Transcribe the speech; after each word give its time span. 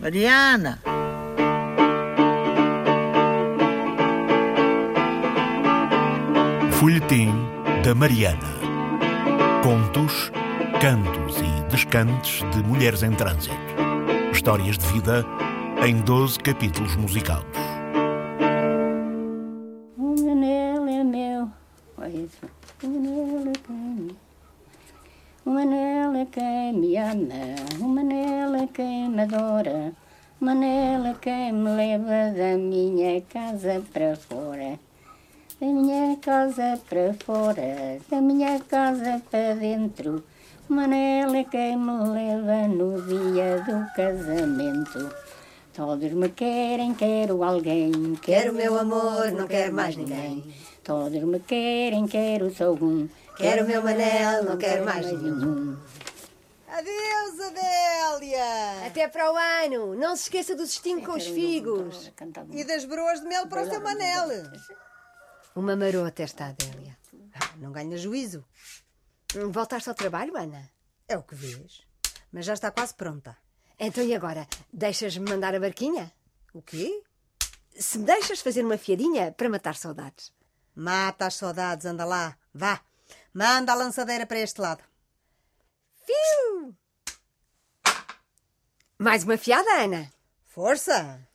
Mariana! 0.00 0.78
Folhetim 6.72 7.30
da 7.84 7.94
Mariana. 7.94 8.38
Contos, 9.62 10.32
cantos 10.80 11.36
e 11.42 11.70
descantes 11.70 12.42
de 12.50 12.62
mulheres 12.62 13.02
em 13.02 13.10
trânsito. 13.10 13.54
Histórias 14.32 14.78
de 14.78 14.86
vida 14.86 15.22
em 15.86 16.00
12 16.00 16.38
capítulos 16.38 16.96
musicados. 16.96 17.69
Para 36.90 37.14
fora. 37.24 37.98
Da 38.10 38.20
minha 38.20 38.58
casa 38.58 39.22
para 39.30 39.54
dentro. 39.54 40.24
O 40.68 40.72
Manel 40.72 41.32
é 41.36 41.44
quem 41.44 41.76
me 41.76 42.08
leva 42.08 42.66
no 42.66 43.00
dia 43.02 43.62
do 43.62 43.94
casamento. 43.94 45.14
Todos 45.72 46.12
me 46.12 46.28
querem, 46.30 46.92
quero 46.94 47.44
alguém. 47.44 47.92
Quero 48.20 48.52
meu 48.52 48.76
amor, 48.76 49.30
não 49.30 49.46
quero 49.46 49.72
mais 49.72 49.96
ninguém. 49.96 50.52
Todos 50.82 51.22
me 51.22 51.38
querem, 51.38 52.06
quero 52.08 52.52
só 52.52 52.72
um. 52.72 53.08
Quero 53.36 53.66
meu 53.66 53.82
Manel, 53.82 54.44
não 54.44 54.56
quero 54.56 54.84
mais 54.84 55.06
nenhum. 55.06 55.76
Adeus, 56.68 57.40
Adélia! 57.48 58.86
Até 58.86 59.08
para 59.08 59.32
o 59.32 59.36
ano! 59.36 59.94
Não 59.94 60.14
se 60.16 60.24
esqueça 60.24 60.54
do 60.54 60.66
cestinho 60.66 61.02
com 61.02 61.12
os 61.12 61.26
figos. 61.26 62.12
E 62.52 62.64
das 62.64 62.84
broas 62.84 63.20
de 63.20 63.26
mel 63.26 63.46
para 63.46 63.62
o 63.62 63.70
seu 63.70 63.80
Manel. 63.80 64.28
Uma 65.54 65.76
marota 65.76 66.22
esta 66.22 66.46
Adélia. 66.46 66.96
Ah, 67.34 67.56
Não 67.56 67.72
ganha 67.72 67.96
juízo. 67.98 68.44
Voltaste 69.50 69.88
ao 69.88 69.94
trabalho, 69.94 70.36
Ana? 70.36 70.70
É 71.08 71.16
o 71.16 71.22
que 71.22 71.34
vês. 71.34 71.82
Mas 72.32 72.46
já 72.46 72.54
está 72.54 72.70
quase 72.70 72.94
pronta. 72.94 73.36
Então 73.78 74.04
e 74.04 74.14
agora? 74.14 74.46
Deixas-me 74.72 75.28
mandar 75.28 75.54
a 75.54 75.60
barquinha? 75.60 76.12
O 76.52 76.62
quê? 76.62 77.02
Se 77.74 77.98
me 77.98 78.04
deixas 78.04 78.40
fazer 78.40 78.64
uma 78.64 78.76
fiadinha 78.78 79.32
para 79.32 79.48
matar 79.48 79.74
saudades. 79.74 80.32
Mata 80.74 81.26
as 81.26 81.34
saudades, 81.34 81.86
anda 81.86 82.04
lá. 82.04 82.36
Vá. 82.54 82.80
Manda 83.32 83.72
a 83.72 83.76
lançadeira 83.76 84.26
para 84.26 84.40
este 84.40 84.60
lado. 84.60 84.82
Fiu! 86.04 86.76
Mais 88.98 89.24
uma 89.24 89.38
fiada, 89.38 89.70
Ana? 89.82 90.12
Força! 90.44 91.26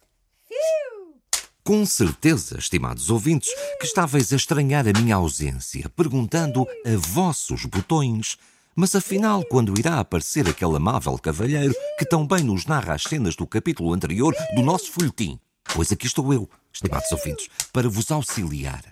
Com 1.67 1.83
certeza, 1.83 2.59
estimados 2.59 3.09
ouvintes, 3.09 3.49
que 3.79 3.87
estáveis 3.87 4.31
a 4.31 4.35
estranhar 4.35 4.87
a 4.87 5.01
minha 5.01 5.15
ausência, 5.15 5.89
perguntando 5.89 6.67
a 6.85 6.95
vossos 6.95 7.65
botões. 7.65 8.37
Mas 8.75 8.93
afinal, 8.93 9.43
quando 9.43 9.73
irá 9.75 9.99
aparecer 9.99 10.47
aquele 10.47 10.75
amável 10.75 11.17
cavalheiro 11.17 11.73
que 11.97 12.05
tão 12.05 12.27
bem 12.27 12.43
nos 12.43 12.67
narra 12.67 12.93
as 12.93 13.01
cenas 13.01 13.35
do 13.35 13.47
capítulo 13.47 13.95
anterior 13.95 14.35
do 14.53 14.61
nosso 14.61 14.91
folhetim? 14.91 15.39
Pois 15.73 15.91
aqui 15.91 16.05
estou 16.05 16.31
eu, 16.31 16.47
estimados 16.71 17.11
ouvintes, 17.11 17.49
para 17.73 17.89
vos 17.89 18.11
auxiliar. 18.11 18.83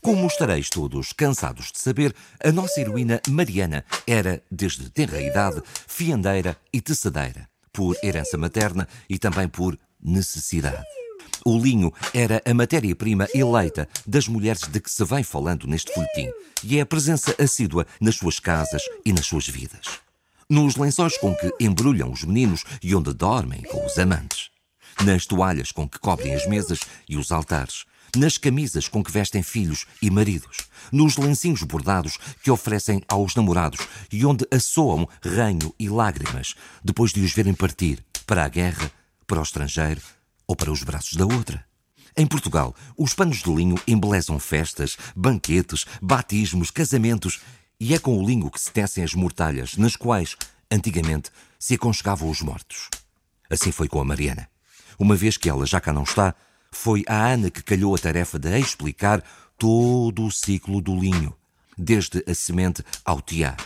Como 0.00 0.26
estareis 0.26 0.70
todos 0.70 1.12
cansados 1.12 1.70
de 1.70 1.78
saber, 1.78 2.16
a 2.42 2.50
nossa 2.50 2.80
heroína 2.80 3.20
Mariana 3.28 3.84
era, 4.06 4.42
desde 4.50 4.88
tenra 4.88 5.20
idade, 5.20 5.62
fiandeira 5.86 6.56
e 6.72 6.80
tecedeira, 6.80 7.46
por 7.70 7.94
herança 8.02 8.38
materna 8.38 8.88
e 9.06 9.18
também 9.18 9.48
por 9.48 9.78
necessidade. 10.02 10.95
O 11.46 11.56
linho 11.56 11.92
era 12.12 12.42
a 12.44 12.52
matéria-prima 12.52 13.28
eleita 13.32 13.88
das 14.04 14.26
mulheres 14.26 14.62
de 14.62 14.80
que 14.80 14.90
se 14.90 15.04
vem 15.04 15.22
falando 15.22 15.64
neste 15.68 15.94
folhetim 15.94 16.28
e 16.64 16.76
é 16.76 16.80
a 16.80 16.86
presença 16.86 17.36
assídua 17.40 17.86
nas 18.00 18.16
suas 18.16 18.40
casas 18.40 18.82
e 19.04 19.12
nas 19.12 19.26
suas 19.26 19.46
vidas. 19.46 19.86
Nos 20.50 20.74
lençóis 20.74 21.16
com 21.16 21.32
que 21.36 21.54
embrulham 21.60 22.10
os 22.10 22.24
meninos 22.24 22.64
e 22.82 22.96
onde 22.96 23.12
dormem 23.14 23.62
com 23.62 23.86
os 23.86 23.96
amantes. 23.96 24.50
Nas 25.04 25.24
toalhas 25.24 25.70
com 25.70 25.88
que 25.88 26.00
cobrem 26.00 26.34
as 26.34 26.48
mesas 26.48 26.80
e 27.08 27.16
os 27.16 27.30
altares. 27.30 27.84
Nas 28.16 28.36
camisas 28.36 28.88
com 28.88 29.00
que 29.00 29.12
vestem 29.12 29.44
filhos 29.44 29.86
e 30.02 30.10
maridos. 30.10 30.66
Nos 30.90 31.16
lencinhos 31.16 31.62
bordados 31.62 32.18
que 32.42 32.50
oferecem 32.50 33.00
aos 33.06 33.36
namorados 33.36 33.86
e 34.10 34.26
onde 34.26 34.44
assoam 34.50 35.08
ranho 35.22 35.72
e 35.78 35.88
lágrimas 35.88 36.56
depois 36.82 37.12
de 37.12 37.20
os 37.20 37.32
verem 37.32 37.54
partir 37.54 38.04
para 38.26 38.44
a 38.44 38.48
guerra, 38.48 38.90
para 39.28 39.38
o 39.38 39.44
estrangeiro 39.44 40.15
ou 40.46 40.54
para 40.54 40.72
os 40.72 40.82
braços 40.82 41.14
da 41.14 41.24
outra. 41.24 41.64
Em 42.16 42.26
Portugal, 42.26 42.74
os 42.96 43.12
panos 43.12 43.38
de 43.38 43.54
linho 43.54 43.76
embelezam 43.86 44.38
festas, 44.38 44.96
banquetes, 45.14 45.84
batismos, 46.00 46.70
casamentos 46.70 47.40
e 47.78 47.94
é 47.94 47.98
com 47.98 48.18
o 48.18 48.26
linho 48.26 48.50
que 48.50 48.60
se 48.60 48.72
tecem 48.72 49.04
as 49.04 49.12
mortalhas 49.12 49.76
nas 49.76 49.96
quais, 49.96 50.34
antigamente, 50.70 51.30
se 51.58 51.74
aconchegavam 51.74 52.30
os 52.30 52.40
mortos. 52.40 52.88
Assim 53.50 53.70
foi 53.70 53.86
com 53.86 54.00
a 54.00 54.04
Mariana. 54.04 54.48
Uma 54.98 55.14
vez 55.14 55.36
que 55.36 55.48
ela 55.48 55.66
já 55.66 55.80
cá 55.80 55.92
não 55.92 56.04
está, 56.04 56.34
foi 56.72 57.04
a 57.06 57.26
Ana 57.26 57.50
que 57.50 57.62
calhou 57.62 57.94
a 57.94 57.98
tarefa 57.98 58.38
de 58.38 58.58
explicar 58.58 59.22
todo 59.58 60.24
o 60.24 60.30
ciclo 60.30 60.80
do 60.80 60.98
linho, 60.98 61.34
desde 61.76 62.24
a 62.26 62.34
semente 62.34 62.82
ao 63.04 63.20
tiar. 63.20 63.56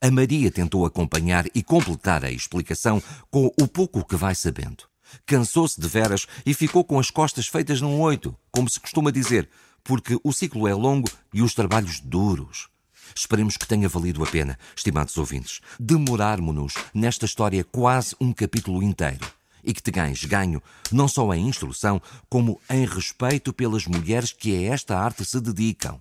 A 0.00 0.10
Maria 0.10 0.50
tentou 0.50 0.84
acompanhar 0.84 1.46
e 1.54 1.62
completar 1.62 2.24
a 2.24 2.30
explicação 2.30 3.02
com 3.30 3.50
o 3.58 3.66
pouco 3.66 4.04
que 4.04 4.16
vai 4.16 4.34
sabendo. 4.34 4.84
Cansou-se 5.26 5.80
de 5.80 5.88
veras 5.88 6.26
e 6.44 6.54
ficou 6.54 6.84
com 6.84 6.98
as 6.98 7.10
costas 7.10 7.46
feitas 7.46 7.80
num 7.80 8.00
oito, 8.00 8.36
como 8.50 8.68
se 8.68 8.80
costuma 8.80 9.10
dizer, 9.10 9.48
porque 9.82 10.18
o 10.22 10.32
ciclo 10.32 10.66
é 10.66 10.74
longo 10.74 11.08
e 11.32 11.42
os 11.42 11.54
trabalhos 11.54 12.00
duros. 12.00 12.68
Esperemos 13.14 13.56
que 13.56 13.66
tenha 13.66 13.88
valido 13.88 14.22
a 14.24 14.26
pena, 14.26 14.58
estimados 14.76 15.16
ouvintes, 15.16 15.60
demorarmos-nos 15.78 16.74
nesta 16.92 17.26
história 17.26 17.62
quase 17.62 18.16
um 18.20 18.32
capítulo 18.32 18.82
inteiro 18.82 19.26
e 19.62 19.72
que 19.72 19.82
tenhais 19.82 20.22
ganho 20.24 20.62
não 20.92 21.08
só 21.08 21.32
em 21.32 21.48
instrução, 21.48 22.00
como 22.28 22.60
em 22.68 22.84
respeito 22.84 23.52
pelas 23.52 23.86
mulheres 23.86 24.32
que 24.32 24.54
a 24.54 24.74
esta 24.74 24.98
arte 24.98 25.24
se 25.24 25.40
dedicam. 25.40 26.00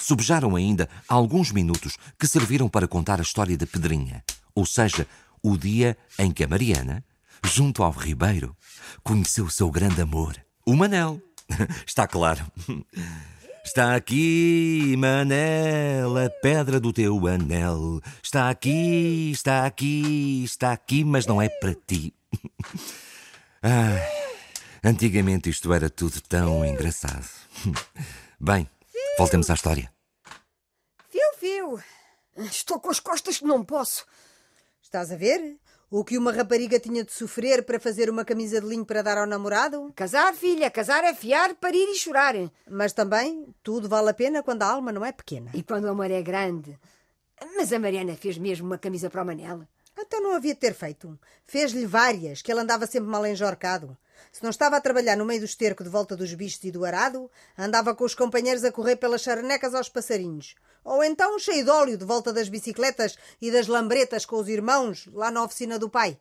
Subjaram 0.00 0.56
ainda 0.56 0.88
alguns 1.08 1.52
minutos 1.52 1.96
que 2.18 2.26
serviram 2.26 2.68
para 2.68 2.88
contar 2.88 3.20
a 3.20 3.22
história 3.22 3.56
da 3.56 3.66
Pedrinha, 3.66 4.24
ou 4.54 4.66
seja, 4.66 5.06
o 5.42 5.56
dia 5.56 5.96
em 6.18 6.32
que 6.32 6.42
a 6.42 6.48
Mariana, 6.48 7.04
junto 7.46 7.82
ao 7.82 7.92
Ribeiro, 7.92 8.56
conheceu 9.02 9.44
o 9.44 9.50
seu 9.50 9.70
grande 9.70 10.00
amor, 10.00 10.36
o 10.66 10.74
Manel. 10.74 11.20
Está 11.86 12.06
claro. 12.06 12.44
Está 13.64 13.96
aqui, 13.96 14.94
Manel, 14.96 16.16
a 16.16 16.30
pedra 16.30 16.78
do 16.78 16.92
teu 16.92 17.26
anel. 17.26 18.00
Está 18.22 18.48
aqui, 18.48 19.32
está 19.32 19.66
aqui, 19.66 20.44
está 20.44 20.72
aqui, 20.72 21.04
mas 21.04 21.26
não 21.26 21.42
é 21.42 21.48
para 21.48 21.74
ti. 21.74 22.14
Antigamente 24.84 25.50
isto 25.50 25.72
era 25.72 25.90
tudo 25.90 26.20
tão 26.20 26.64
engraçado. 26.64 27.28
Bem, 28.38 28.70
voltemos 29.18 29.50
à 29.50 29.54
história. 29.54 29.92
Fiu, 31.10 31.32
fiu! 31.40 31.82
Estou 32.36 32.78
com 32.78 32.90
as 32.90 33.00
costas 33.00 33.38
que 33.38 33.44
não 33.44 33.64
posso. 33.64 34.06
Estás 34.80 35.10
a 35.10 35.16
ver? 35.16 35.58
O 35.88 36.04
que 36.04 36.18
uma 36.18 36.32
rapariga 36.32 36.80
tinha 36.80 37.04
de 37.04 37.12
sofrer 37.12 37.64
para 37.64 37.78
fazer 37.78 38.10
uma 38.10 38.24
camisa 38.24 38.60
de 38.60 38.66
linho 38.66 38.84
para 38.84 39.02
dar 39.02 39.18
ao 39.18 39.26
namorado? 39.26 39.92
Casar, 39.94 40.34
filha, 40.34 40.68
casar 40.68 41.04
é 41.04 41.14
fiar, 41.14 41.54
parir 41.54 41.88
e 41.88 41.94
chorar. 41.94 42.34
Mas 42.68 42.92
também 42.92 43.54
tudo 43.62 43.88
vale 43.88 44.10
a 44.10 44.14
pena 44.14 44.42
quando 44.42 44.62
a 44.62 44.66
alma 44.66 44.90
não 44.90 45.04
é 45.04 45.12
pequena. 45.12 45.52
E 45.54 45.62
quando 45.62 45.84
o 45.84 45.90
amor 45.90 46.10
é 46.10 46.20
grande. 46.22 46.76
Mas 47.54 47.72
a 47.72 47.78
Mariana 47.78 48.16
fez 48.16 48.36
mesmo 48.36 48.66
uma 48.66 48.78
camisa 48.78 49.08
para 49.08 49.22
o 49.22 49.26
Manel. 49.26 49.62
Então 49.96 50.20
não 50.20 50.34
havia 50.34 50.54
de 50.54 50.60
ter 50.60 50.74
feito. 50.74 51.16
Fez-lhe 51.44 51.86
várias, 51.86 52.42
que 52.42 52.50
ele 52.50 52.60
andava 52.60 52.84
sempre 52.86 53.08
mal 53.08 53.24
enjorcado. 53.24 53.96
Se 54.32 54.42
não 54.42 54.50
estava 54.50 54.76
a 54.76 54.80
trabalhar 54.80 55.16
no 55.16 55.24
meio 55.24 55.40
do 55.40 55.46
esterco 55.46 55.84
de 55.84 55.90
volta 55.90 56.16
dos 56.16 56.32
bichos 56.34 56.62
e 56.64 56.70
do 56.70 56.84
arado, 56.84 57.30
andava 57.56 57.94
com 57.94 58.04
os 58.04 58.14
companheiros 58.14 58.64
a 58.64 58.72
correr 58.72 58.96
pelas 58.96 59.22
charnecas 59.22 59.74
aos 59.74 59.88
passarinhos. 59.88 60.54
Ou 60.84 61.02
então 61.02 61.38
cheio 61.38 61.64
de 61.64 61.70
óleo 61.70 61.98
de 61.98 62.04
volta 62.04 62.32
das 62.32 62.48
bicicletas 62.48 63.16
e 63.40 63.50
das 63.50 63.66
lambretas 63.66 64.24
com 64.24 64.36
os 64.36 64.48
irmãos 64.48 65.08
lá 65.12 65.30
na 65.30 65.42
oficina 65.42 65.78
do 65.78 65.90
pai. 65.90 66.18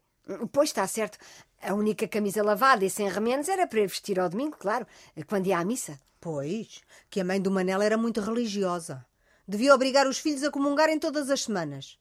Pois 0.51 0.69
está 0.69 0.88
certo. 0.88 1.18
A 1.62 1.74
única 1.74 2.07
camisa 2.07 2.44
lavada 2.44 2.83
e 2.83 2.89
sem 2.89 3.07
remendos 3.07 3.47
era 3.47 3.68
para 3.68 3.81
vestir 3.81 4.19
ao 4.19 4.30
domingo, 4.30 4.57
claro, 4.57 4.86
quando 5.27 5.47
ia 5.47 5.59
à 5.59 5.63
missa. 5.63 6.00
Pois, 6.19 6.81
que 7.09 7.19
a 7.19 7.24
mãe 7.24 7.39
do 7.39 7.51
Manel 7.51 7.81
era 7.81 7.97
muito 7.97 8.19
religiosa. 8.21 9.06
Devia 9.47 9.75
obrigar 9.75 10.07
os 10.07 10.18
filhos 10.18 10.44
a 10.44 10.50
comungarem 10.50 10.97
todas 10.97 11.30
as 11.30 11.44
semanas. 11.44 12.00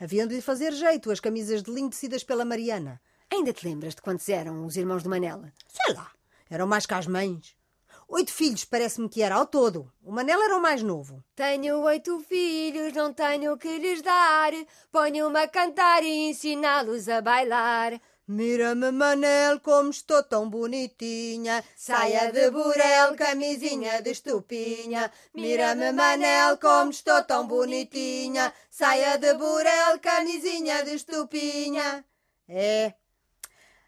Haviam 0.00 0.28
de 0.28 0.36
lhe 0.36 0.40
fazer 0.40 0.72
jeito 0.72 1.10
as 1.10 1.18
camisas 1.18 1.62
de 1.62 1.72
linho 1.72 1.90
tecidas 1.90 2.22
pela 2.22 2.44
Mariana. 2.44 3.00
Ainda 3.30 3.52
te 3.52 3.66
lembras 3.66 3.94
de 3.94 4.02
quantos 4.02 4.28
eram 4.28 4.64
os 4.64 4.76
irmãos 4.76 5.02
do 5.02 5.10
Manela? 5.10 5.52
Sei 5.68 5.94
lá, 5.94 6.10
eram 6.48 6.66
mais 6.66 6.86
que 6.86 6.94
as 6.94 7.06
mães. 7.06 7.56
Oito 8.06 8.32
filhos, 8.32 8.64
parece-me 8.64 9.08
que 9.08 9.22
era 9.22 9.34
ao 9.34 9.46
todo. 9.46 9.90
O 10.02 10.12
Manel 10.12 10.42
era 10.42 10.56
o 10.56 10.60
mais 10.60 10.82
novo. 10.82 11.24
Tenho 11.34 11.80
oito 11.80 12.20
filhos, 12.20 12.92
não 12.92 13.12
tenho 13.12 13.54
o 13.54 13.58
que 13.58 13.78
lhes 13.78 14.02
dar. 14.02 14.52
Ponho-me 14.92 15.40
a 15.40 15.48
cantar 15.48 16.02
e 16.02 16.28
ensiná-los 16.28 17.08
a 17.08 17.22
bailar. 17.22 18.00
Mira-me, 18.26 18.90
Manel, 18.90 19.60
como 19.60 19.90
estou 19.90 20.22
tão 20.22 20.48
bonitinha. 20.48 21.64
Saia 21.76 22.30
de 22.30 22.50
burel, 22.50 23.16
camisinha 23.16 24.00
de 24.00 24.10
estupinha. 24.10 25.10
Mira-me, 25.34 25.92
Manel, 25.92 26.56
como 26.58 26.90
estou 26.90 27.22
tão 27.24 27.46
bonitinha. 27.46 28.52
Saia 28.70 29.18
de 29.18 29.34
burel, 29.34 29.98
camisinha 30.00 30.84
de 30.84 30.94
estupinha. 30.94 32.04
É. 32.48 32.94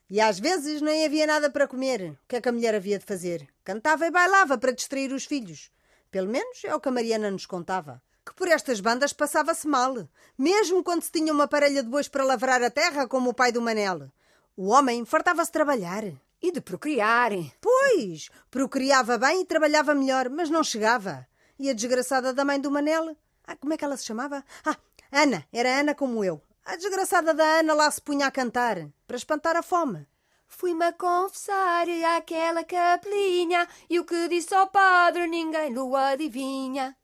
E 0.09 0.21
às 0.21 0.39
vezes 0.39 0.81
nem 0.81 1.05
havia 1.05 1.27
nada 1.27 1.51
para 1.51 1.67
comer. 1.67 2.13
O 2.13 2.29
que 2.29 2.37
é 2.37 2.41
que 2.41 2.49
a 2.49 2.53
mulher 2.53 2.75
havia 2.75 2.99
de 2.99 3.05
fazer? 3.05 3.49
Cantava 3.65 4.07
e 4.07 4.11
bailava 4.11 4.57
para 4.57 4.73
distrair 4.73 5.13
os 5.13 5.25
filhos. 5.25 5.71
Pelo 6.11 6.29
menos 6.29 6.63
é 6.65 6.73
o 6.75 6.81
que 6.81 6.89
a 6.89 6.93
Mariana 6.93 7.31
nos 7.31 7.45
contava. 7.45 8.01
Que 8.25 8.35
por 8.35 8.49
estas 8.49 8.81
bandas 8.81 9.13
passava-se 9.13 9.67
mal, 9.67 10.09
mesmo 10.39 10.83
quando 10.83 11.03
se 11.03 11.11
tinha 11.11 11.33
uma 11.33 11.49
parelha 11.49 11.83
de 11.83 11.89
bois 11.89 12.09
para 12.09 12.25
lavrar 12.25 12.63
a 12.63 12.71
terra, 12.71 13.07
como 13.07 13.31
o 13.31 13.35
pai 13.35 13.51
do 13.51 13.61
Manel. 13.61 14.11
O 14.57 14.69
homem 14.69 15.05
fartava-se 15.05 15.51
trabalhar. 15.51 16.05
E 16.41 16.53
de 16.53 16.61
procriar. 16.61 17.33
Pois, 17.61 18.29
procriava 18.51 19.19
bem 19.19 19.43
e 19.43 19.45
trabalhava 19.45 19.95
melhor, 19.95 20.29
mas 20.29 20.51
não 20.51 20.63
chegava. 20.63 21.27
E 21.59 21.69
a 21.69 21.73
desgraçada 21.73 22.33
da 22.33 22.45
mãe 22.45 22.61
do 22.61 22.71
Manel? 22.71 23.17
Ah, 23.45 23.57
como 23.57 23.73
é 23.73 23.77
que 23.77 23.85
ela 23.85 23.97
se 23.97 24.05
chamava? 24.05 24.45
Ah, 24.65 24.77
Ana. 25.11 25.47
Era 25.53 25.81
Ana 25.81 25.95
como 25.95 26.23
eu. 26.23 26.41
A 26.69 26.75
desgraçada 26.75 27.33
da 27.33 27.61
Ana 27.61 27.75
lá 27.75 27.89
se 27.89 28.03
punha 28.03 28.27
a 28.27 28.31
cantar, 28.31 28.89
para 29.07 29.17
espantar 29.17 29.55
a 29.55 29.63
fome. 29.63 30.05
Fui-me 30.49 30.85
a 30.85 30.93
confessar 30.93 31.87
àquela 32.17 32.65
capelinha 32.65 33.69
e 33.89 34.01
o 34.01 34.05
que 34.05 34.27
disse 34.27 34.53
ao 34.53 34.67
padre 34.67 35.29
ninguém 35.29 35.73
lhe 35.73 35.97
adivinha. 35.97 36.97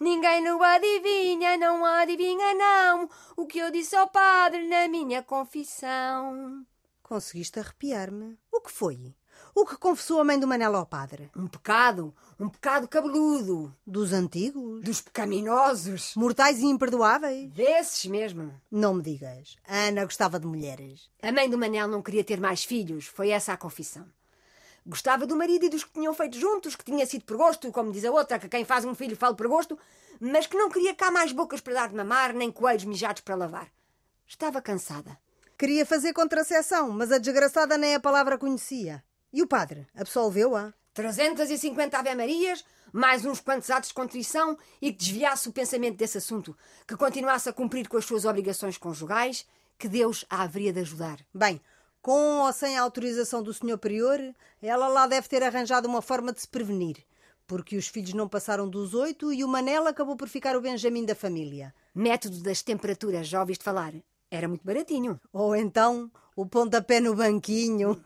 Ninguém 0.00 0.42
lhe 0.42 0.48
adivinha, 0.48 1.58
não 1.58 1.84
adivinha 1.84 2.54
não, 2.54 3.10
o 3.36 3.46
que 3.46 3.58
eu 3.58 3.70
disse 3.70 3.94
ao 3.94 4.08
padre 4.08 4.66
na 4.66 4.88
minha 4.88 5.22
confissão. 5.22 6.64
Conseguiste 7.02 7.60
arrepiar-me. 7.60 8.38
O 8.50 8.62
que 8.62 8.72
foi? 8.72 9.14
O 9.58 9.64
que 9.64 9.74
confessou 9.74 10.20
a 10.20 10.24
mãe 10.24 10.38
do 10.38 10.46
Manel 10.46 10.76
ao 10.76 10.84
padre? 10.84 11.30
Um 11.34 11.46
pecado, 11.46 12.14
um 12.38 12.46
pecado 12.46 12.86
cabeludo. 12.86 13.74
Dos 13.86 14.12
antigos? 14.12 14.82
Dos 14.82 15.00
pecaminosos. 15.00 16.12
Mortais 16.14 16.58
e 16.58 16.66
imperdoáveis? 16.66 17.50
Desses 17.52 18.04
mesmo. 18.04 18.52
Não 18.70 18.92
me 18.92 19.02
digas. 19.02 19.56
A 19.66 19.84
Ana 19.84 20.04
gostava 20.04 20.38
de 20.38 20.46
mulheres. 20.46 21.08
A 21.22 21.32
mãe 21.32 21.48
do 21.48 21.56
Manel 21.56 21.88
não 21.88 22.02
queria 22.02 22.22
ter 22.22 22.38
mais 22.38 22.64
filhos, 22.64 23.06
foi 23.06 23.30
essa 23.30 23.54
a 23.54 23.56
confissão. 23.56 24.04
Gostava 24.86 25.26
do 25.26 25.34
marido 25.34 25.64
e 25.64 25.70
dos 25.70 25.84
que 25.84 25.94
tinham 25.94 26.12
feito 26.12 26.38
juntos, 26.38 26.76
que 26.76 26.84
tinha 26.84 27.06
sido 27.06 27.24
por 27.24 27.38
gosto, 27.38 27.72
como 27.72 27.90
diz 27.90 28.04
a 28.04 28.12
outra, 28.12 28.38
que 28.38 28.50
quem 28.50 28.62
faz 28.62 28.84
um 28.84 28.94
filho 28.94 29.16
fala 29.16 29.34
por 29.34 29.48
gosto, 29.48 29.78
mas 30.20 30.46
que 30.46 30.58
não 30.58 30.68
queria 30.68 30.94
cá 30.94 31.10
mais 31.10 31.32
bocas 31.32 31.62
para 31.62 31.72
dar 31.72 31.88
de 31.88 31.94
mamar, 31.94 32.34
nem 32.34 32.52
coelhos 32.52 32.84
mijados 32.84 33.22
para 33.22 33.34
lavar. 33.34 33.68
Estava 34.26 34.60
cansada. 34.60 35.18
Queria 35.56 35.86
fazer 35.86 36.12
contraceção, 36.12 36.90
mas 36.90 37.10
a 37.10 37.16
desgraçada 37.16 37.78
nem 37.78 37.94
a 37.94 38.00
palavra 38.00 38.36
conhecia. 38.36 39.02
E 39.36 39.42
o 39.42 39.46
padre? 39.46 39.86
Absolveu-a? 39.94 40.72
350 40.94 41.98
Ave-Marias, 41.98 42.64
mais 42.90 43.22
uns 43.26 43.38
quantos 43.38 43.68
atos 43.68 43.90
de 43.90 43.94
contrição 43.94 44.56
e 44.80 44.90
que 44.90 44.96
desviasse 44.96 45.46
o 45.46 45.52
pensamento 45.52 45.98
desse 45.98 46.16
assunto, 46.16 46.56
que 46.88 46.96
continuasse 46.96 47.46
a 47.46 47.52
cumprir 47.52 47.86
com 47.86 47.98
as 47.98 48.06
suas 48.06 48.24
obrigações 48.24 48.78
conjugais, 48.78 49.46
que 49.78 49.90
Deus 49.90 50.24
a 50.30 50.44
haveria 50.44 50.72
de 50.72 50.80
ajudar. 50.80 51.18
Bem, 51.34 51.60
com 52.00 52.38
ou 52.46 52.50
sem 52.50 52.78
a 52.78 52.80
autorização 52.80 53.42
do 53.42 53.52
senhor 53.52 53.76
prior, 53.76 54.18
ela 54.62 54.88
lá 54.88 55.06
deve 55.06 55.28
ter 55.28 55.42
arranjado 55.42 55.86
uma 55.86 56.00
forma 56.00 56.32
de 56.32 56.40
se 56.40 56.48
prevenir, 56.48 56.96
porque 57.46 57.76
os 57.76 57.88
filhos 57.88 58.14
não 58.14 58.26
passaram 58.26 58.66
dos 58.66 58.94
oito 58.94 59.34
e 59.34 59.44
o 59.44 59.48
Manel 59.48 59.86
acabou 59.86 60.16
por 60.16 60.30
ficar 60.30 60.56
o 60.56 60.62
Benjamin 60.62 61.04
da 61.04 61.14
família. 61.14 61.74
Método 61.94 62.42
das 62.42 62.62
temperaturas, 62.62 63.28
já 63.28 63.40
ouviste 63.40 63.62
falar? 63.62 63.92
Era 64.30 64.48
muito 64.48 64.64
baratinho. 64.64 65.20
Ou 65.30 65.54
então 65.54 66.10
o 66.36 66.44
pontapé 66.44 67.00
no 67.00 67.14
banquinho. 67.14 68.00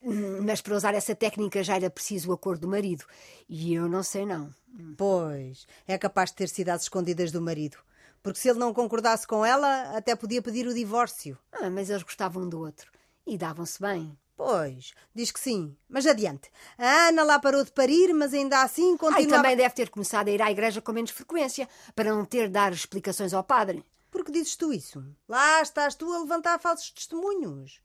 Mas 0.46 0.60
para 0.62 0.76
usar 0.76 0.94
essa 0.94 1.14
técnica 1.14 1.62
já 1.62 1.74
era 1.74 1.90
preciso 1.90 2.30
o 2.30 2.32
acordo 2.32 2.62
do 2.62 2.68
marido. 2.68 3.04
E 3.48 3.74
eu 3.74 3.88
não 3.88 4.02
sei 4.02 4.24
não. 4.24 4.48
Pois, 4.96 5.66
é 5.86 5.98
capaz 5.98 6.30
de 6.30 6.36
ter 6.36 6.48
sido 6.48 6.70
às 6.70 6.82
escondidas 6.82 7.32
do 7.32 7.42
marido. 7.42 7.76
Porque 8.22 8.38
se 8.38 8.48
ele 8.48 8.58
não 8.58 8.72
concordasse 8.72 9.26
com 9.26 9.44
ela, 9.44 9.96
até 9.96 10.16
podia 10.16 10.40
pedir 10.40 10.66
o 10.66 10.72
divórcio. 10.72 11.36
Ah, 11.52 11.68
mas 11.68 11.90
eles 11.90 12.02
gostavam 12.02 12.44
um 12.44 12.48
do 12.48 12.60
outro. 12.60 12.90
E 13.26 13.36
davam-se 13.36 13.80
bem. 13.80 14.16
Pois, 14.36 14.92
diz 15.14 15.30
que 15.30 15.38
sim. 15.38 15.76
Mas 15.88 16.06
adiante. 16.06 16.50
A 16.78 17.08
Ana 17.08 17.22
lá 17.22 17.38
parou 17.38 17.62
de 17.62 17.70
parir, 17.70 18.12
mas 18.14 18.32
ainda 18.34 18.62
assim 18.62 18.96
continua. 18.96 19.34
Ah, 19.34 19.42
também 19.42 19.56
deve 19.56 19.74
ter 19.74 19.90
começado 19.90 20.28
a 20.28 20.30
ir 20.30 20.42
à 20.42 20.50
igreja 20.50 20.80
com 20.80 20.92
menos 20.92 21.10
frequência, 21.10 21.68
para 21.94 22.14
não 22.14 22.24
ter 22.24 22.46
de 22.46 22.54
dar 22.54 22.72
explicações 22.72 23.32
ao 23.34 23.44
padre. 23.44 23.84
Por 24.14 24.24
que 24.24 24.30
dizes 24.30 24.54
tu 24.54 24.72
isso? 24.72 25.04
Lá 25.28 25.60
estás 25.60 25.96
tu 25.96 26.12
a 26.12 26.20
levantar 26.20 26.60
falsos 26.60 26.92
testemunhos. 26.92 27.80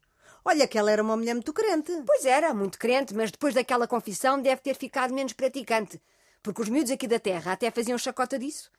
Olha 0.45 0.67
que 0.67 0.77
ela 0.77 0.91
era 0.91 1.01
uma 1.01 1.17
mulher 1.17 1.33
muito 1.33 1.51
crente. 1.51 1.91
Pois 2.05 2.23
era, 2.23 2.53
muito 2.53 2.77
crente, 2.77 3.15
mas 3.15 3.31
depois 3.31 3.55
daquela 3.55 3.87
confissão 3.87 4.39
deve 4.39 4.61
ter 4.61 4.75
ficado 4.75 5.11
menos 5.11 5.33
praticante. 5.33 5.99
Porque 6.43 6.61
os 6.61 6.69
miúdos 6.69 6.91
aqui 6.91 7.07
da 7.07 7.17
terra 7.17 7.53
até 7.53 7.71
faziam 7.71 7.97
chacota 7.97 8.37
disso. 8.37 8.69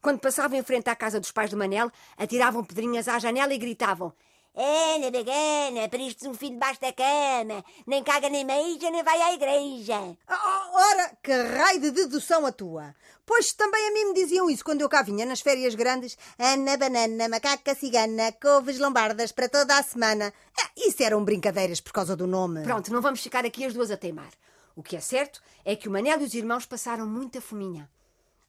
Quando 0.00 0.20
passavam 0.20 0.56
em 0.56 0.62
frente 0.62 0.88
à 0.88 0.94
casa 0.94 1.18
dos 1.18 1.32
pais 1.32 1.50
do 1.50 1.56
Manel, 1.56 1.90
atiravam 2.16 2.62
pedrinhas 2.62 3.08
à 3.08 3.18
janela 3.18 3.52
e 3.52 3.58
gritavam 3.58 4.14
Ana 4.54 5.10
bagana, 5.12 5.88
para 5.88 6.02
isto 6.02 6.28
um 6.28 6.34
filho 6.34 6.54
debaixo 6.54 6.80
da 6.80 6.92
cama, 6.92 7.64
nem 7.86 8.02
caga 8.02 8.28
nem 8.28 8.44
meija, 8.44 8.90
nem 8.90 9.02
vai 9.02 9.20
à 9.22 9.32
igreja. 9.32 10.16
Oh, 10.28 10.76
ora, 10.76 11.16
que 11.22 11.32
raio 11.32 11.80
de 11.80 11.90
dedução 11.92 12.44
a 12.44 12.50
tua! 12.50 12.94
Pois 13.24 13.52
também 13.52 13.88
a 13.88 13.92
mim 13.92 14.06
me 14.06 14.14
diziam 14.14 14.50
isso 14.50 14.64
quando 14.64 14.80
eu 14.80 14.88
cá 14.88 15.02
vinha 15.02 15.24
nas 15.24 15.40
férias 15.40 15.76
grandes. 15.76 16.18
Ana 16.36 16.76
banana, 16.76 17.28
macaca 17.28 17.76
cigana, 17.76 18.32
couves 18.32 18.80
lombardas 18.80 19.30
para 19.30 19.48
toda 19.48 19.78
a 19.78 19.82
semana. 19.84 20.32
Ah, 20.60 20.70
isso 20.76 21.00
eram 21.00 21.24
brincadeiras 21.24 21.80
por 21.80 21.92
causa 21.92 22.16
do 22.16 22.26
nome. 22.26 22.64
Pronto, 22.64 22.92
não 22.92 23.00
vamos 23.00 23.20
ficar 23.20 23.44
aqui 23.46 23.64
as 23.64 23.72
duas 23.72 23.90
a 23.92 23.96
teimar. 23.96 24.32
O 24.74 24.82
que 24.82 24.96
é 24.96 25.00
certo 25.00 25.40
é 25.64 25.76
que 25.76 25.88
o 25.88 25.92
Manel 25.92 26.20
e 26.20 26.24
os 26.24 26.34
irmãos 26.34 26.66
passaram 26.66 27.06
muita 27.06 27.40
fominha. 27.40 27.88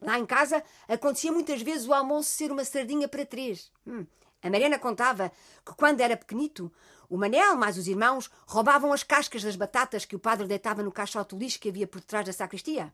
Lá 0.02 0.18
em 0.18 0.26
casa 0.26 0.64
acontecia 0.88 1.32
muitas 1.32 1.62
vezes 1.62 1.88
o 1.88 1.94
almoço 1.94 2.32
ser 2.32 2.52
uma 2.52 2.66
sardinha 2.66 3.08
para 3.08 3.24
três. 3.24 3.72
Hum. 3.86 4.04
A 4.44 4.50
Mariana 4.50 4.80
contava 4.80 5.32
que 5.66 5.76
quando 5.76 6.02
era 6.02 6.18
pequenito, 6.18 6.72
o 7.10 7.18
Manel 7.18 7.56
mais 7.56 7.78
os 7.78 7.88
irmãos 7.88 8.30
roubavam 8.48 8.92
as 8.92 9.04
cascas 9.04 9.44
das 9.44 9.56
batatas 9.56 10.06
que 10.06 10.16
o 10.16 10.20
padre 10.20 10.48
deitava 10.48 10.82
no 10.82 10.92
caixote 10.92 11.36
lixo 11.36 11.60
que 11.60 11.70
havia 11.70 11.86
por 11.86 12.02
trás 12.02 12.26
da 12.26 12.34
sacristia 12.34 12.94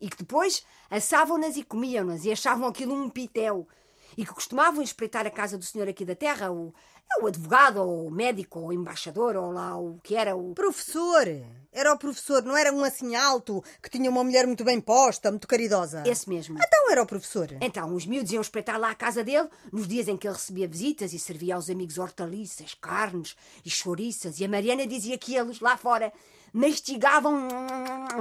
e 0.00 0.08
que 0.08 0.16
depois 0.16 0.64
assavam-nas 0.88 1.56
e 1.56 1.62
comiam-nas 1.62 2.24
e 2.24 2.32
achavam 2.32 2.66
aquilo 2.66 2.94
um 2.94 3.08
pitel 3.08 3.68
e 4.16 4.24
que 4.24 4.32
costumavam 4.32 4.82
espreitar 4.82 5.26
a 5.26 5.30
casa 5.30 5.56
do 5.56 5.64
senhor 5.64 5.88
aqui 5.88 6.04
da 6.04 6.14
terra, 6.14 6.50
o, 6.50 6.72
é 7.18 7.22
o 7.22 7.26
advogado, 7.26 7.78
ou 7.78 8.06
o 8.06 8.10
médico, 8.10 8.60
ou 8.60 8.68
o 8.68 8.72
embaixador, 8.72 9.36
ou 9.36 9.50
lá 9.50 9.76
o 9.76 9.98
que 10.02 10.14
era 10.14 10.36
o. 10.36 10.54
Professor! 10.54 11.26
Era 11.72 11.92
o 11.92 11.98
professor, 11.98 12.42
não 12.42 12.56
era 12.56 12.72
um 12.72 12.82
assim 12.82 13.14
alto 13.14 13.62
que 13.80 13.88
tinha 13.88 14.10
uma 14.10 14.24
mulher 14.24 14.44
muito 14.44 14.64
bem 14.64 14.80
posta, 14.80 15.30
muito 15.30 15.46
caridosa. 15.46 16.02
Esse 16.04 16.28
mesmo. 16.28 16.58
Então 16.60 16.90
era 16.90 17.00
o 17.00 17.06
professor. 17.06 17.48
Então, 17.60 17.94
os 17.94 18.04
miúdos 18.06 18.32
iam 18.32 18.40
espreitar 18.40 18.78
lá 18.78 18.90
a 18.90 18.94
casa 18.94 19.22
dele 19.22 19.48
nos 19.72 19.86
dias 19.86 20.08
em 20.08 20.16
que 20.16 20.26
ele 20.26 20.34
recebia 20.34 20.66
visitas 20.66 21.12
e 21.12 21.18
servia 21.18 21.54
aos 21.54 21.70
amigos 21.70 21.96
hortaliças, 21.96 22.74
carnes 22.74 23.36
e 23.64 23.70
chouriças, 23.70 24.40
e 24.40 24.44
a 24.44 24.48
Mariana 24.48 24.84
dizia 24.84 25.16
que 25.16 25.36
eles, 25.36 25.60
lá 25.60 25.76
fora, 25.76 26.12
mastigavam 26.52 27.46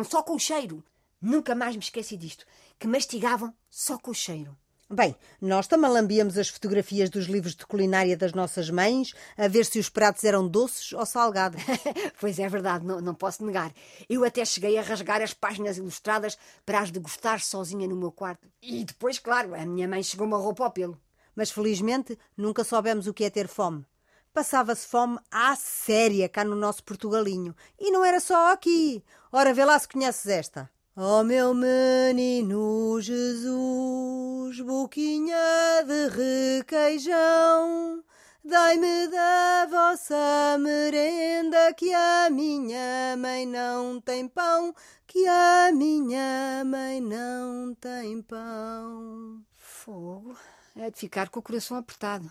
só 0.07 0.21
com 0.21 0.35
o 0.35 0.39
cheiro. 0.39 0.83
Nunca 1.19 1.55
mais 1.55 1.75
me 1.75 1.81
esqueci 1.81 2.15
disto. 2.15 2.45
Que 2.77 2.87
mastigavam 2.87 3.53
só 3.69 3.97
com 3.97 4.11
o 4.11 4.15
cheiro. 4.15 4.55
Bem, 4.91 5.15
nós 5.39 5.67
também 5.67 5.87
lambíamos 5.87 6.35
as 6.35 6.49
fotografias 6.49 7.11
dos 7.11 7.27
livros 7.27 7.55
de 7.55 7.63
culinária 7.63 8.17
das 8.17 8.33
nossas 8.33 8.71
mães 8.71 9.13
a 9.37 9.47
ver 9.47 9.63
se 9.63 9.77
os 9.77 9.87
pratos 9.87 10.23
eram 10.23 10.47
doces 10.47 10.93
ou 10.93 11.05
salgados. 11.05 11.61
pois 12.19 12.39
é 12.39 12.49
verdade, 12.49 12.83
não, 12.83 12.99
não 12.99 13.13
posso 13.13 13.45
negar. 13.45 13.71
Eu 14.09 14.25
até 14.25 14.43
cheguei 14.43 14.79
a 14.79 14.81
rasgar 14.81 15.21
as 15.21 15.31
páginas 15.31 15.77
ilustradas 15.77 16.39
para 16.65 16.79
as 16.79 16.89
degustar 16.89 17.39
sozinha 17.39 17.87
no 17.87 17.95
meu 17.95 18.11
quarto. 18.11 18.47
E 18.63 18.83
depois, 18.83 19.19
claro, 19.19 19.53
a 19.53 19.63
minha 19.63 19.87
mãe 19.87 20.01
chegou 20.01 20.25
uma 20.25 20.39
roupa 20.39 20.63
ao 20.63 20.71
pelo. 20.71 20.99
Mas 21.35 21.51
felizmente 21.51 22.17
nunca 22.35 22.63
soubemos 22.63 23.05
o 23.05 23.13
que 23.13 23.25
é 23.25 23.29
ter 23.29 23.47
fome. 23.47 23.85
Passava-se 24.33 24.87
fome 24.87 25.19
à 25.29 25.55
séria 25.55 26.27
cá 26.27 26.43
no 26.43 26.55
nosso 26.55 26.83
Portugalinho. 26.83 27.55
E 27.79 27.91
não 27.91 28.03
era 28.03 28.19
só 28.19 28.51
aqui. 28.51 29.03
Ora, 29.31 29.53
vê 29.53 29.63
lá 29.63 29.77
se 29.77 29.87
conheces 29.87 30.25
esta. 30.25 30.67
Oh 31.01 31.23
meu 31.23 31.53
menino 31.53 32.99
Jesus, 32.99 34.59
boquinha 34.59 35.81
de 35.87 36.09
requeijão, 36.09 38.03
dai-me 38.43 39.07
da 39.07 39.65
vossa 39.71 40.57
merenda, 40.59 41.73
que 41.73 41.93
a 41.93 42.29
minha 42.29 43.15
mãe 43.17 43.45
não 43.45 44.01
tem 44.01 44.27
pão, 44.27 44.75
que 45.07 45.25
a 45.25 45.71
minha 45.73 46.65
mãe 46.65 46.99
não 46.99 47.73
tem 47.75 48.21
pão. 48.21 49.41
Fogo, 49.55 50.35
é 50.75 50.91
de 50.91 50.99
ficar 50.99 51.29
com 51.29 51.39
o 51.39 51.43
coração 51.43 51.77
apertado. 51.77 52.29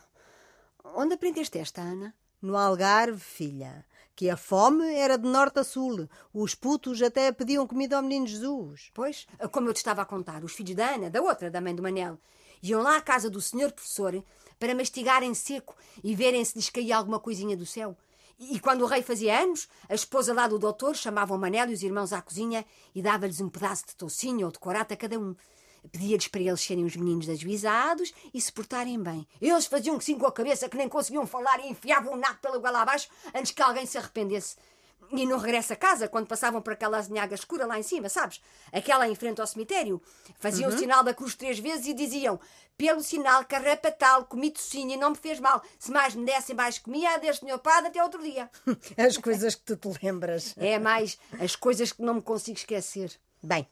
Onde 0.84 1.14
aprendeste 1.14 1.58
esta, 1.58 1.80
Ana? 1.80 2.14
No 2.42 2.54
Algarve, 2.54 3.18
filha 3.18 3.82
que 4.18 4.28
a 4.28 4.37
fome 4.37 4.84
era 4.94 5.16
de 5.16 5.28
norte 5.28 5.60
a 5.60 5.64
sul. 5.64 6.08
Os 6.34 6.52
putos 6.52 7.00
até 7.00 7.30
pediam 7.30 7.64
comida 7.68 7.96
ao 7.96 8.02
menino 8.02 8.26
Jesus. 8.26 8.90
Pois, 8.92 9.28
como 9.52 9.68
eu 9.68 9.72
te 9.72 9.76
estava 9.76 10.02
a 10.02 10.04
contar, 10.04 10.42
os 10.42 10.54
filhos 10.54 10.75
da 10.75 10.96
Ana, 10.96 11.08
da 11.08 11.22
outra, 11.22 11.48
da 11.48 11.60
mãe 11.60 11.72
do 11.72 11.84
Manel, 11.84 12.18
Iam 12.60 12.82
lá 12.82 12.96
à 12.96 13.00
casa 13.00 13.30
do 13.30 13.40
senhor 13.40 13.70
professor 13.70 14.20
para 14.58 14.75
mastigarem 14.75 15.32
seco 15.34 15.76
e 16.02 16.16
verem 16.16 16.44
se 16.44 16.58
lhes 16.58 16.68
caía 16.68 16.96
alguma 16.96 17.20
coisinha 17.20 17.56
do 17.56 17.64
céu. 17.64 17.96
E 18.40 18.58
quando 18.58 18.82
o 18.82 18.87
rei 18.87 19.02
fazia 19.02 19.40
anos, 19.40 19.68
a 19.88 19.94
esposa 19.94 20.34
lá 20.34 20.48
do 20.48 20.58
doutor 20.58 20.96
chamava 20.96 21.32
o 21.32 21.38
Manel 21.38 21.70
e 21.70 21.75
os 21.75 21.84
irmãos 21.84 22.12
à 22.12 22.20
cozinha 22.20 22.66
e 22.92 23.00
dava-lhes 23.00 23.40
um 23.40 23.48
pedaço 23.48 23.87
de 23.87 23.94
tocinho 23.94 24.46
ou 24.46 24.50
de 24.50 24.58
corata 24.58 24.94
a 24.94 24.96
cada 24.96 25.16
um. 25.16 25.37
Pedia-lhes 25.90 26.28
para 26.28 26.40
eles 26.40 26.61
serem 26.61 26.85
os 26.85 26.97
meninos 26.97 27.28
ajuizados 27.28 28.12
e 28.32 28.40
se 28.40 28.52
portarem 28.52 29.00
bem. 29.02 29.26
Eles 29.40 29.66
faziam 29.66 29.99
que 29.99 30.04
sim 30.04 30.18
com 30.18 30.26
a 30.26 30.32
cabeça, 30.32 30.68
que 30.68 30.76
nem 30.76 30.88
conseguiam 30.88 31.26
falar 31.26 31.61
e 31.61 31.70
enfiavam 31.70 32.14
o 32.14 32.16
naco 32.16 32.40
pela 32.40 32.58
goela 32.58 32.82
abaixo 32.82 33.08
antes 33.35 33.52
que 33.52 33.62
alguém 33.62 33.87
se 33.87 33.99
arrependesse. 33.99 34.56
E 35.11 35.25
no 35.25 35.38
regresso 35.38 35.73
a 35.73 35.76
casa, 35.76 36.08
quando 36.08 36.26
passavam 36.26 36.61
por 36.61 36.75
aquela 36.75 36.99
azinhaga 36.99 37.35
escura 37.35 37.64
lá 37.64 37.78
em 37.78 37.82
cima, 37.82 38.08
sabes? 38.08 38.42
Aquela 38.70 39.08
em 39.08 39.14
frente 39.14 39.40
ao 39.40 39.47
cemitério, 39.47 40.02
faziam 40.38 40.68
o 40.68 40.78
sinal 40.78 41.02
da 41.02 41.14
cruz 41.14 41.35
três 41.35 41.58
vezes 41.58 41.87
e 41.87 41.94
diziam: 41.94 42.38
Pelo 42.76 43.00
sinal 43.00 43.44
carrapatal, 43.47 44.26
comi 44.26 44.50
tocinho 44.50 44.90
e 44.92 44.97
não 44.97 45.11
me 45.11 45.16
fez 45.16 45.40
mal. 45.40 45.62
Se 45.78 45.90
mais 45.90 46.14
me 46.14 46.26
dessem, 46.26 46.54
mais 46.54 46.78
comia, 46.78 47.18
deste 47.18 47.44
meu 47.44 47.58
padre 47.58 47.88
até 47.88 48.02
outro 48.02 48.23
dia. 48.23 48.50
As 48.99 49.16
coisas 49.16 49.54
que 49.54 49.75
tu 49.75 49.76
te 49.76 50.04
lembras. 50.04 50.54
É 50.58 50.78
mais 50.78 51.18
as 51.40 51.56
coisas 51.56 51.92
que 51.92 52.02
não 52.02 52.14
me 52.14 52.23
consigo 52.23 52.58
esquecer. 52.58 53.18
Bem, 53.42 53.66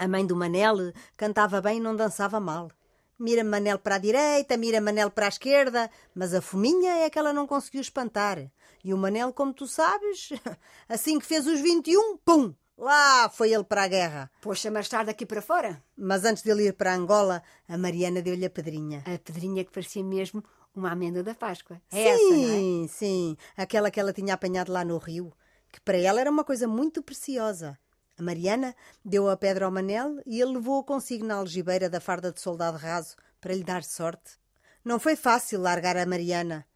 a 0.00 0.08
mãe 0.08 0.26
do 0.26 0.34
Manel 0.34 0.94
cantava 1.14 1.60
bem 1.60 1.76
e 1.76 1.80
não 1.80 1.94
dançava 1.94 2.40
mal. 2.40 2.70
Mira 3.18 3.44
Manel 3.44 3.78
para 3.78 3.96
a 3.96 3.98
direita, 3.98 4.56
mira 4.56 4.80
Manel 4.80 5.10
para 5.10 5.26
a 5.26 5.28
esquerda, 5.28 5.90
mas 6.14 6.32
a 6.32 6.40
fominha 6.40 7.04
é 7.04 7.10
que 7.10 7.18
ela 7.18 7.34
não 7.34 7.46
conseguiu 7.46 7.82
espantar. 7.82 8.50
E 8.82 8.94
o 8.94 8.96
Manel, 8.96 9.30
como 9.30 9.52
tu 9.52 9.66
sabes, 9.66 10.30
assim 10.88 11.18
que 11.18 11.26
fez 11.26 11.46
os 11.46 11.60
21, 11.60 12.16
pum! 12.16 12.54
Lá 12.78 13.28
foi 13.28 13.52
ele 13.52 13.62
para 13.62 13.82
a 13.82 13.88
guerra. 13.88 14.30
Pôs-se 14.40 14.66
a 14.68 14.70
marchar 14.70 15.04
daqui 15.04 15.26
para 15.26 15.42
fora. 15.42 15.82
Mas 15.94 16.24
antes 16.24 16.42
dele 16.42 16.68
ir 16.68 16.72
para 16.72 16.94
Angola, 16.94 17.42
a 17.68 17.76
Mariana 17.76 18.22
deu-lhe 18.22 18.46
a 18.46 18.48
pedrinha. 18.48 19.04
A 19.04 19.18
pedrinha 19.18 19.62
que 19.62 19.70
parecia 19.70 20.02
mesmo 20.02 20.42
uma 20.74 20.92
amêndoa 20.92 21.22
da 21.22 21.34
Páscoa. 21.34 21.78
É 21.92 22.08
essa, 22.08 22.22
não 22.22 22.32
é? 22.32 22.36
Sim, 22.36 22.86
sim. 22.88 23.36
Aquela 23.54 23.90
que 23.90 24.00
ela 24.00 24.14
tinha 24.14 24.32
apanhado 24.32 24.72
lá 24.72 24.82
no 24.82 24.96
rio, 24.96 25.30
que 25.70 25.78
para 25.78 25.98
ela 25.98 26.22
era 26.22 26.30
uma 26.30 26.42
coisa 26.42 26.66
muito 26.66 27.02
preciosa. 27.02 27.78
A 28.20 28.22
Mariana 28.22 28.76
deu 29.02 29.30
a 29.30 29.36
pedra 29.36 29.64
ao 29.64 29.72
Manel 29.72 30.20
e 30.26 30.42
ele 30.42 30.52
levou-o 30.52 30.84
consigo 30.84 31.24
na 31.24 31.36
algibeira 31.36 31.88
da 31.88 32.02
farda 32.02 32.30
de 32.30 32.38
soldado 32.38 32.76
raso 32.76 33.16
para 33.40 33.54
lhe 33.54 33.64
dar 33.64 33.82
sorte. 33.82 34.38
Não 34.84 35.00
foi 35.00 35.16
fácil 35.16 35.58
largar 35.58 35.96
a 35.96 36.04
Mariana, 36.04 36.66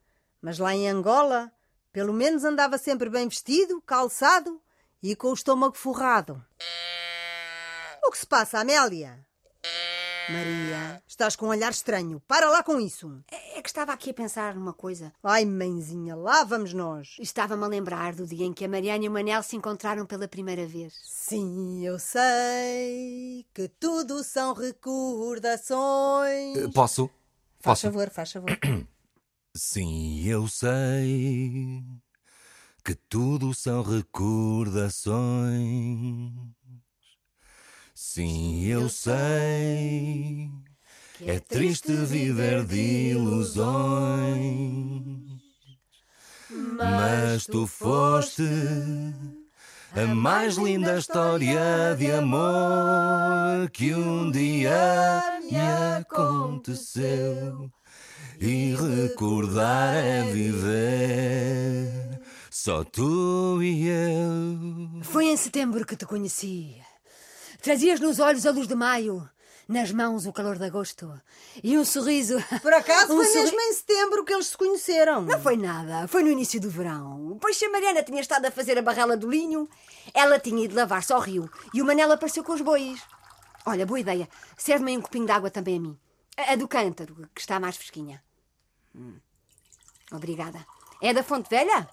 mas 0.41 0.59
lá 0.59 0.75
em 0.75 0.89
Angola, 0.89 1.53
pelo 1.93 2.15
menos 2.15 2.45
andava 2.45 2.79
sempre 2.79 3.11
bem 3.11 3.29
vestido, 3.29 3.83
calçado 3.83 4.59
e 5.03 5.15
com 5.15 5.29
o 5.29 5.35
estômago 5.35 5.77
forrado. 5.77 6.43
O 8.03 8.11
que 8.11 8.17
se 8.17 8.27
passa, 8.27 8.61
Amélia? 8.61 9.23
Maria, 10.31 11.03
estás 11.07 11.37
com 11.37 11.47
um 11.47 11.51
olhar 11.51 11.71
estranho. 11.71 12.21
Para 12.27 12.49
lá 12.49 12.63
com 12.63 12.81
isso. 12.81 13.23
É 13.31 13.61
que 13.61 13.69
estava 13.69 13.93
aqui 13.93 14.11
a 14.11 14.15
pensar 14.15 14.55
numa 14.55 14.73
coisa. 14.73 15.13
Ai, 15.23 15.45
mãezinha, 15.45 16.17
lá 16.17 16.45
vamos 16.45 16.73
nós. 16.73 17.17
Estava-me 17.21 17.65
a 17.65 17.69
lembrar 17.69 18.15
do 18.15 18.27
dia 18.27 18.47
em 18.47 18.53
que 18.53 18.65
a 18.65 18.69
Mariana 18.69 19.05
e 19.05 19.09
o 19.09 19.13
Manel 19.13 19.43
se 19.43 19.57
encontraram 19.57 20.07
pela 20.07 20.27
primeira 20.29 20.67
vez. 20.67 20.95
Sim, 21.05 21.85
eu 21.85 21.99
sei 21.99 23.45
que 23.53 23.69
tudo 23.69 24.23
são 24.25 24.55
recordações. 24.55 26.57
Eh, 26.57 26.69
Posso? 26.75 27.09
Faz 27.61 27.81
Posso? 27.81 27.93
favor, 27.93 28.11
faz 28.11 28.33
favor. 28.33 28.51
Sim, 29.57 30.25
eu 30.27 30.49
sei 30.49 31.85
que 32.85 32.95
tudo 32.95 33.55
são 33.55 33.83
recordações. 33.83 36.33
Sim, 37.95 38.67
eu 38.67 38.89
sei. 38.89 40.51
É 41.25 41.39
triste 41.39 41.93
viver 41.93 42.65
de 42.65 43.11
ilusões. 43.13 44.35
Mas 46.51 47.47
tu 47.47 47.67
foste 47.69 48.43
a 49.95 50.07
mais 50.13 50.57
linda 50.57 50.99
história 50.99 51.95
de 51.97 52.11
amor 52.11 53.71
que 53.73 53.95
um 53.95 54.29
dia 54.31 55.41
me 55.49 55.57
aconteceu. 55.97 57.71
E 58.41 58.75
recordar 58.75 59.95
é 59.95 60.25
viver, 60.33 62.21
só 62.51 62.83
tu 62.83 63.63
e 63.63 63.87
eu. 63.87 65.03
Foi 65.03 65.27
em 65.27 65.37
setembro 65.37 65.87
que 65.87 65.97
te 65.97 66.05
conheci. 66.05 66.77
Trazias 67.65 67.99
nos 67.99 68.19
olhos 68.19 68.45
a 68.45 68.51
luz 68.51 68.69
de 68.69 68.75
maio, 68.75 69.27
nas 69.67 69.91
mãos 69.91 70.27
o 70.27 70.33
calor 70.35 70.59
de 70.59 70.65
agosto 70.67 71.11
e 71.63 71.79
um 71.79 71.85
sorriso. 71.85 72.37
Por 72.61 72.75
acaso 72.75 73.11
um 73.15 73.17
foi 73.17 73.25
sorri- 73.27 73.45
mesmo 73.45 73.61
em 73.61 73.73
setembro 73.73 74.23
que 74.25 74.35
eles 74.35 74.49
se 74.49 74.57
conheceram. 74.57 75.23
Não 75.23 75.41
foi 75.41 75.57
nada, 75.57 76.07
foi 76.07 76.23
no 76.23 76.29
início 76.29 76.61
do 76.61 76.69
verão. 76.69 77.39
Pois 77.41 77.57
se 77.57 77.65
a 77.65 77.71
Mariana 77.71 78.03
tinha 78.03 78.21
estado 78.21 78.45
a 78.45 78.51
fazer 78.51 78.77
a 78.79 78.83
barrela 78.83 79.17
do 79.17 79.31
linho, 79.31 79.67
ela 80.13 80.39
tinha 80.39 80.63
ido 80.63 80.75
lavar-se 80.77 81.11
ao 81.13 81.21
rio 81.21 81.51
e 81.73 81.81
o 81.81 81.87
Manel 81.87 82.13
apareceu 82.13 82.45
com 82.45 82.53
os 82.53 82.61
bois. 82.61 83.01
Olha, 83.65 83.87
boa 83.87 83.99
ideia. 83.99 84.29
Serve-me 84.59 84.99
um 84.99 85.01
copinho 85.01 85.25
de 85.25 85.33
água 85.33 85.51
também 85.51 85.79
a 85.79 85.81
mim. 85.81 85.99
A 86.37 86.53
a 86.53 86.57
do 86.57 86.69
cântaro, 86.69 87.17
que 87.35 87.41
está 87.41 87.59
mais 87.59 87.77
fresquinha. 87.79 88.23
Hum. 88.95 89.17
Obrigada. 90.13 90.67
É 91.01 91.15
da 91.15 91.23
Fonte 91.23 91.49
Velha? 91.49 91.89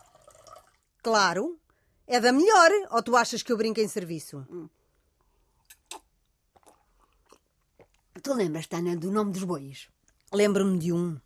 Claro. 1.02 1.58
É 2.06 2.20
da 2.20 2.34
melhor. 2.34 2.70
Ou 2.92 3.02
tu 3.02 3.16
achas 3.16 3.42
que 3.42 3.54
eu 3.54 3.58
brinco 3.58 3.80
em 3.80 3.88
serviço? 3.88 4.46
Tu 8.24 8.34
lembras-te, 8.34 8.76
Ana, 8.76 8.96
do 8.96 9.12
nome 9.12 9.32
dos 9.32 9.44
bois? 9.44 9.88
Lembro-me 10.32 10.78
de 10.78 10.92
um. 10.94 11.20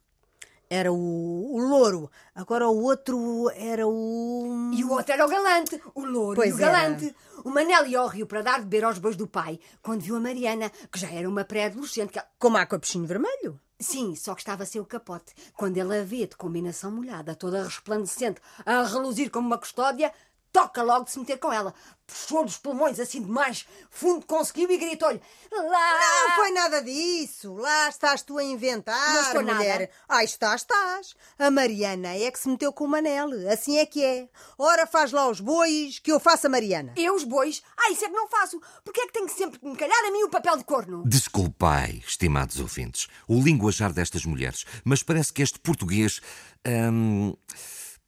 Era 0.69 0.91
o, 0.91 1.55
o 1.55 1.59
louro. 1.59 2.09
Agora 2.33 2.67
o 2.67 2.81
outro 2.83 3.49
era 3.55 3.85
o. 3.87 4.71
E 4.73 4.83
o 4.83 4.91
outro 4.91 5.13
era 5.13 5.25
o 5.25 5.29
galante, 5.29 5.79
o 5.93 6.03
louro 6.05 6.35
Pois 6.35 6.51
e 6.51 6.53
o 6.53 6.57
galante. 6.57 7.15
O 7.43 7.49
Manel 7.51 7.85
ia 7.85 7.99
ao 7.99 8.07
rio 8.07 8.25
para 8.25 8.41
dar 8.41 8.59
de 8.59 8.63
beber 8.65 8.83
aos 8.85 8.97
bois 8.97 9.15
do 9.15 9.27
pai, 9.27 9.59
quando 9.81 10.01
viu 10.01 10.15
a 10.15 10.19
Mariana, 10.19 10.71
que 10.91 10.99
já 10.99 11.09
era 11.11 11.29
uma 11.29 11.43
pré-adolescente. 11.45 12.11
que 12.11 12.17
ela- 12.19 12.27
Como 12.39 12.57
a 12.57 12.65
capuchinho 12.65 13.05
vermelho. 13.05 13.59
Sim, 13.79 14.15
só 14.15 14.33
que 14.33 14.39
estava 14.41 14.65
sem 14.65 14.79
o 14.81 14.85
capote. 14.85 15.33
Quando 15.53 15.77
ele 15.77 15.99
a 15.99 16.03
vê 16.03 16.25
de 16.25 16.37
combinação 16.37 16.89
molhada, 16.91 17.35
toda 17.35 17.61
resplandecente, 17.63 18.39
a 18.65 18.83
reluzir 18.83 19.29
como 19.29 19.45
uma 19.45 19.57
custódia, 19.57 20.11
toca 20.55 20.81
logo 20.81 21.03
de 21.03 21.11
se 21.11 21.19
meter 21.19 21.37
com 21.37 21.51
ela. 21.51 21.73
Puxou 22.07 22.45
dos 22.45 22.57
pulmões 22.57 22.99
assim 22.99 23.19
demais, 23.19 23.65
fundo 23.89 24.25
conseguiu 24.27 24.69
e 24.71 24.77
gritou-lhe: 24.77 25.19
Lá! 25.51 25.99
Não 26.27 26.35
foi 26.35 26.51
nada 26.51 26.81
disso. 26.81 27.53
Lá 27.55 27.89
estás 27.89 28.21
tu 28.21 28.37
a 28.37 28.43
inventar, 28.43 29.13
Não 29.15 29.21
estou 29.23 29.41
nada. 29.41 29.57
mulher. 29.57 29.91
Ah, 30.07 30.23
estás, 30.23 30.61
estás. 30.61 31.15
A 31.37 31.49
Mariana 31.51 32.15
é 32.15 32.29
que 32.31 32.39
se 32.39 32.47
meteu 32.47 32.71
com 32.71 32.85
o 32.85 32.87
Manel. 32.87 33.29
Assim 33.51 33.79
é 33.79 33.85
que 33.87 34.03
é. 34.03 34.29
Ora, 34.57 34.85
faz 34.85 35.11
lá 35.11 35.27
os 35.27 35.39
bois 35.39 35.97
que 35.99 36.11
eu 36.11 36.19
faço 36.19 36.45
a 36.45 36.49
Mariana. 36.49 36.93
Eu, 36.95 37.15
os 37.15 37.23
bois? 37.23 37.63
Ah, 37.75 37.89
isso 37.91 38.05
é 38.05 38.07
que 38.07 38.15
não 38.15 38.29
faço. 38.29 38.61
Porquê 38.83 39.01
é 39.01 39.07
que 39.07 39.13
tem 39.13 39.25
que 39.25 39.33
sempre 39.33 39.59
me 39.63 39.75
calhar 39.75 40.05
a 40.05 40.11
mim 40.11 40.23
o 40.23 40.29
papel 40.29 40.57
de 40.57 40.63
corno? 40.63 41.03
Desculpai, 41.07 42.03
estimados 42.07 42.59
ouvintes, 42.59 43.07
o 43.27 43.41
linguajar 43.41 43.91
destas 43.91 44.23
mulheres, 44.25 44.63
mas 44.83 45.01
parece 45.01 45.33
que 45.33 45.41
este 45.41 45.59
português. 45.59 46.21
hum, 46.67 47.33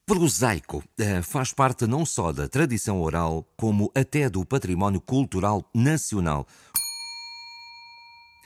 prosaico 0.07 0.81
eh, 0.97 1.21
faz 1.21 1.51
parte 1.51 1.85
não 1.85 2.05
só 2.05 2.31
da 2.31 2.47
tradição 2.47 3.01
oral, 3.01 3.45
como 3.57 3.91
até 3.93 4.29
do 4.29 4.45
património 4.45 5.01
cultural 5.01 5.69
nacional. 5.75 6.47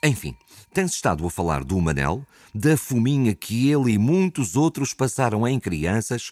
Enfim, 0.03 0.35
tem-se 0.73 0.95
estado 0.95 1.23
a 1.23 1.29
falar 1.29 1.63
do 1.63 1.79
Manel, 1.79 2.25
da 2.53 2.75
fominha 2.75 3.35
que 3.35 3.69
ele 3.69 3.91
e 3.91 3.97
muitos 3.99 4.55
outros 4.55 4.91
passaram 4.91 5.47
em 5.47 5.59
crianças, 5.59 6.31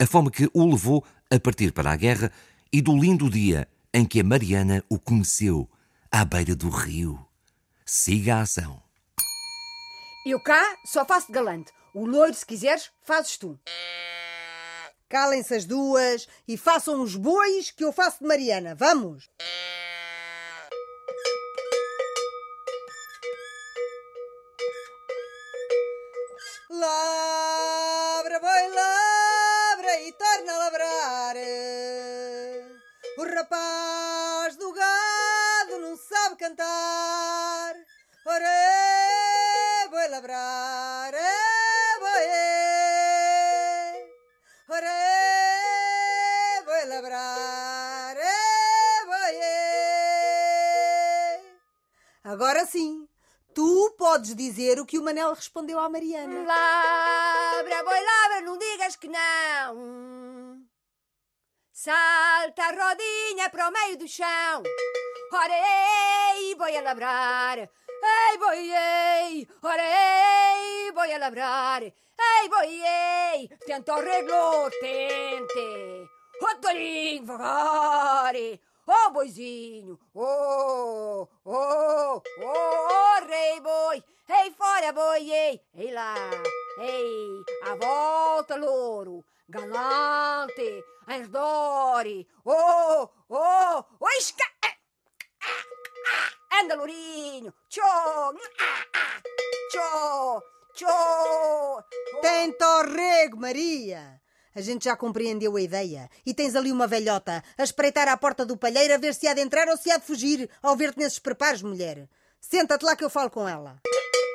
a 0.00 0.06
fome 0.06 0.30
que 0.30 0.48
o 0.54 0.64
levou 0.64 1.04
a 1.28 1.40
partir 1.40 1.72
para 1.72 1.90
a 1.90 1.96
guerra 1.96 2.30
e 2.72 2.80
do 2.80 2.96
lindo 2.96 3.28
dia 3.28 3.68
em 3.92 4.04
que 4.04 4.20
a 4.20 4.24
Mariana 4.24 4.84
o 4.88 4.96
conheceu, 4.96 5.68
à 6.08 6.24
beira 6.24 6.54
do 6.54 6.68
rio. 6.68 7.18
Siga 7.84 8.36
a 8.36 8.40
ação. 8.42 8.80
Eu 10.24 10.40
cá 10.40 10.76
só 10.84 11.04
faço 11.04 11.26
de 11.26 11.32
galante. 11.32 11.72
O 11.92 12.06
loiro, 12.06 12.34
se 12.34 12.46
quiseres, 12.46 12.90
fazes 13.02 13.36
tu. 13.36 13.58
Calem-se 15.08 15.54
as 15.54 15.64
duas 15.64 16.28
e 16.46 16.58
façam 16.58 17.00
os 17.00 17.16
bois 17.16 17.70
que 17.70 17.82
eu 17.82 17.92
faço 17.92 18.18
de 18.20 18.26
Mariana. 18.26 18.74
Vamos! 18.74 19.30
Labra, 26.70 28.38
boi, 28.38 28.68
labra 28.68 30.00
e 30.02 30.12
torna 30.12 30.52
a 30.52 30.58
labrar. 30.58 31.36
O 33.16 33.34
rapaz 33.34 34.56
do 34.56 34.70
gado 34.72 35.78
não 35.80 35.96
sabe 35.96 36.36
cantar. 36.36 37.74
Ora, 38.26 38.44
é, 38.44 39.88
boi 39.88 40.08
labrar, 40.08 41.14
é, 52.68 52.68
boi, 52.68 52.68
é. 52.68 52.68
Agora 52.68 52.70
sim, 52.70 53.08
tu 53.54 53.94
podes 53.98 54.34
dizer 54.34 54.78
o 54.78 54.86
que 54.86 54.98
o 54.98 55.02
Manel 55.02 55.32
respondeu 55.32 55.78
à 55.78 55.88
Mariana. 55.88 56.44
Labra, 56.46 57.84
boi, 57.84 58.00
labra, 58.00 58.40
não 58.42 58.58
digas 58.58 58.96
que 58.96 59.08
não. 59.08 60.62
Salta 61.72 62.62
a 62.62 62.70
rodinha 62.70 63.50
para 63.50 63.68
o 63.68 63.72
meio 63.72 63.98
do 63.98 64.08
chão. 64.08 64.62
Ora, 65.32 65.54
ei, 66.36 66.54
boi 66.54 66.76
a 66.76 66.82
labrar. 66.82 67.58
Ei, 67.58 68.38
boi, 68.38 68.70
ei. 68.70 69.48
Ora, 69.62 69.82
ei, 69.82 70.92
boi 70.92 71.12
a 71.12 71.18
labrar. 71.18 71.82
Ei, 71.82 72.48
boi, 72.48 72.82
ei. 72.82 73.48
Tenta 73.66 73.94
o 73.94 74.00
reglo, 74.00 74.70
tente. 74.80 76.08
Oh, 78.90 79.10
boizinho. 79.10 79.98
Oh, 80.14 81.28
oh, 81.44 82.22
oh, 82.22 82.22
oh, 82.40 83.26
rei 83.26 83.60
boi. 83.60 84.02
Ei, 84.26 84.50
fora, 84.52 84.92
boi, 84.92 85.30
ei. 85.30 85.60
Ei 85.74 85.92
lá. 85.92 86.14
Ei, 86.80 87.44
à 87.64 87.74
volta, 87.74 88.56
louro. 88.56 89.22
Galante. 89.46 90.82
Redor. 91.06 92.06
Oh, 92.46 93.10
oh, 93.28 93.84
oh, 94.00 94.08
isca. 94.18 94.44
Anda, 96.50 96.74
lourinho. 96.74 97.52
Tchô. 97.68 97.82
Tchô. 99.70 100.42
Tchô. 100.72 101.82
Tenta 102.22 102.66
o 102.66 102.82
rego, 102.84 103.36
Maria. 103.36 104.17
A 104.58 104.60
gente 104.60 104.86
já 104.86 104.96
compreendeu 104.96 105.54
a 105.54 105.60
ideia. 105.60 106.10
E 106.26 106.34
tens 106.34 106.56
ali 106.56 106.72
uma 106.72 106.88
velhota 106.88 107.44
a 107.56 107.62
espreitar 107.62 108.08
à 108.08 108.16
porta 108.16 108.44
do 108.44 108.56
palheiro 108.56 108.92
a 108.92 108.96
ver 108.96 109.14
se 109.14 109.28
há 109.28 109.32
de 109.32 109.40
entrar 109.40 109.68
ou 109.68 109.76
se 109.76 109.88
há 109.88 109.98
de 109.98 110.04
fugir 110.04 110.50
ao 110.60 110.76
ver-te 110.76 110.98
nesses 110.98 111.20
preparos, 111.20 111.62
mulher. 111.62 112.08
Senta-te 112.40 112.84
lá 112.84 112.96
que 112.96 113.04
eu 113.04 113.08
falo 113.08 113.30
com 113.30 113.48
ela. 113.48 113.80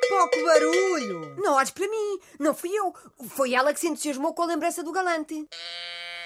Pouco 0.08 0.46
barulho! 0.46 1.36
Não 1.44 1.56
olhes 1.56 1.72
para 1.72 1.90
mim. 1.90 2.20
Não 2.40 2.56
fui 2.56 2.70
eu. 2.72 2.94
Foi 3.32 3.54
ela 3.54 3.74
que 3.74 3.82
se 3.82 3.88
entusiasmou 3.90 4.34
com 4.34 4.44
a 4.44 4.46
lembrança 4.46 4.82
do 4.82 4.94
galante. 4.94 5.46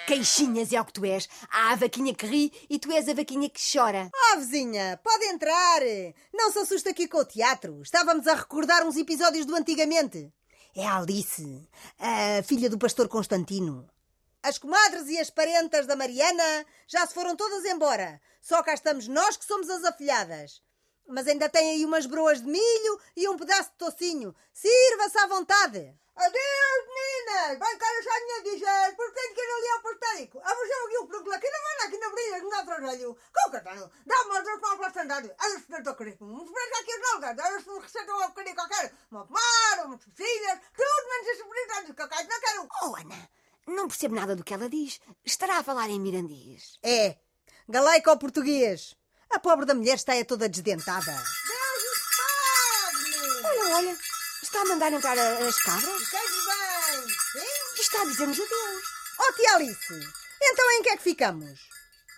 Queixinhas 0.05 0.71
é 0.71 0.79
o 0.79 0.85
que 0.85 0.93
tu 0.93 1.03
és. 1.03 1.27
Há 1.49 1.71
a 1.71 1.75
vaquinha 1.77 2.13
que 2.13 2.27
ri 2.27 2.53
e 2.69 2.77
tu 2.77 2.91
és 2.91 3.09
a 3.09 3.15
vaquinha 3.15 3.49
que 3.49 3.59
chora. 3.59 4.11
Ah, 4.13 4.35
vizinha, 4.35 4.99
pode 5.03 5.25
entrar. 5.25 5.81
Não 6.31 6.51
se 6.51 6.59
assusta 6.59 6.91
aqui 6.91 7.07
com 7.07 7.17
o 7.17 7.25
teatro. 7.25 7.81
Estávamos 7.81 8.27
a 8.27 8.35
recordar 8.35 8.85
uns 8.85 8.95
episódios 8.95 9.47
do 9.47 9.55
antigamente. 9.55 10.31
É 10.79 10.85
a 10.85 10.97
Alice, 10.97 11.67
a 11.97 12.43
filha 12.43 12.69
do 12.69 12.77
pastor 12.77 13.07
Constantino. 13.09 13.89
As 14.43 14.59
comadres 14.59 15.07
e 15.07 15.17
as 15.17 15.31
parentas 15.31 15.87
da 15.87 15.95
Mariana 15.95 16.63
já 16.87 17.03
se 17.07 17.15
foram 17.15 17.35
todas 17.35 17.65
embora. 17.65 18.21
Só 18.39 18.61
cá 18.61 18.75
estamos 18.75 19.07
nós 19.07 19.35
que 19.35 19.45
somos 19.45 19.71
as 19.71 19.83
afilhadas. 19.83 20.61
Mas 21.07 21.27
ainda 21.27 21.49
tem 21.49 21.71
aí 21.71 21.85
umas 21.85 22.05
broas 22.05 22.41
de 22.41 22.47
milho 22.47 22.99
e 23.15 23.27
um 23.29 23.37
pedaço 23.37 23.71
de 23.71 23.77
tocinho. 23.77 24.35
Sirva-se 24.51 25.17
à 25.17 25.27
vontade. 25.27 25.95
Adeus, 26.17 26.85
meninas! 26.95 27.59
Vai 27.59 27.77
cá 27.77 27.85
deixar 27.93 28.17
a 28.17 28.25
minha 28.25 28.43
dizer, 28.43 28.95
porque 28.95 29.21
tenho 29.21 29.35
que 29.35 29.41
ir 29.41 29.51
ali 29.51 29.67
ao 29.69 29.81
porteico. 29.81 30.41
A 30.43 30.55
você 30.55 30.73
aqui 30.73 30.97
o 30.97 31.07
procura, 31.07 31.39
que 31.39 31.49
não 31.49 31.61
vai 31.61 31.87
aqui 31.87 31.97
na 31.99 32.09
brilha, 32.09 32.39
não 32.39 32.49
dá 32.49 32.65
trabalho. 32.65 33.17
Tenho? 33.51 33.91
Dá-me 34.05 34.37
as 34.37 34.43
duas 34.43 34.59
palavras 34.59 34.93
para 34.93 35.03
andar. 35.03 35.23
Olha 35.23 35.59
se 35.59 35.69
não 35.69 35.77
estou 35.77 35.95
querido. 35.95 36.17
Vamos 36.19 36.51
ver 36.51 36.79
aqui 36.79 36.91
as 36.91 37.01
nalgas. 37.01 37.45
Olha 37.45 37.61
se 37.61 37.69
me 37.69 37.79
receitam 37.79 38.17
uma 38.17 38.27
bocadinho 38.29 38.55
qualquer. 38.55 38.93
Uma 39.11 39.25
pomada, 39.27 39.85
umas 39.85 40.03
filhas, 40.15 40.59
tudo 40.75 41.09
menos 41.09 41.27
esse 41.27 41.43
bonito 41.43 41.93
que 41.93 42.01
eu 42.01 42.09
quero. 42.09 42.27
Não 42.27 42.39
quero. 42.39 42.67
Oh, 42.81 42.95
Ana, 42.95 43.29
não 43.67 43.87
percebo 43.87 44.15
nada 44.15 44.35
do 44.35 44.43
que 44.43 44.55
ela 44.55 44.67
diz. 44.67 44.99
Estará 45.23 45.59
a 45.59 45.63
falar 45.63 45.87
em 45.89 45.99
mirandês. 45.99 46.79
É, 46.81 47.17
galaico 47.69 48.17
português. 48.17 48.96
A 49.31 49.39
pobre 49.39 49.65
da 49.65 49.75
mulher 49.75 49.95
está 49.95 50.13
aí 50.13 50.23
toda 50.23 50.49
desdentada. 50.49 51.11
Deus 51.11 51.83
os 51.91 53.45
Olha, 53.45 53.75
olha, 53.75 53.97
está 54.41 54.61
a 54.61 54.65
mandar 54.65 54.91
entrar 54.91 55.17
as 55.17 55.55
cabras 55.63 56.01
Esteja 56.01 56.21
bem. 56.45 57.07
Sim? 57.33 57.81
está 57.81 58.01
a 58.01 58.05
dizer-nos 58.05 58.39
adeus. 58.39 58.83
Oh, 59.19 59.33
tia 59.33 59.55
Alice, 59.55 60.11
então 60.41 60.71
em 60.71 60.83
que 60.83 60.89
é 60.89 60.97
que 60.97 61.03
ficamos? 61.03 61.59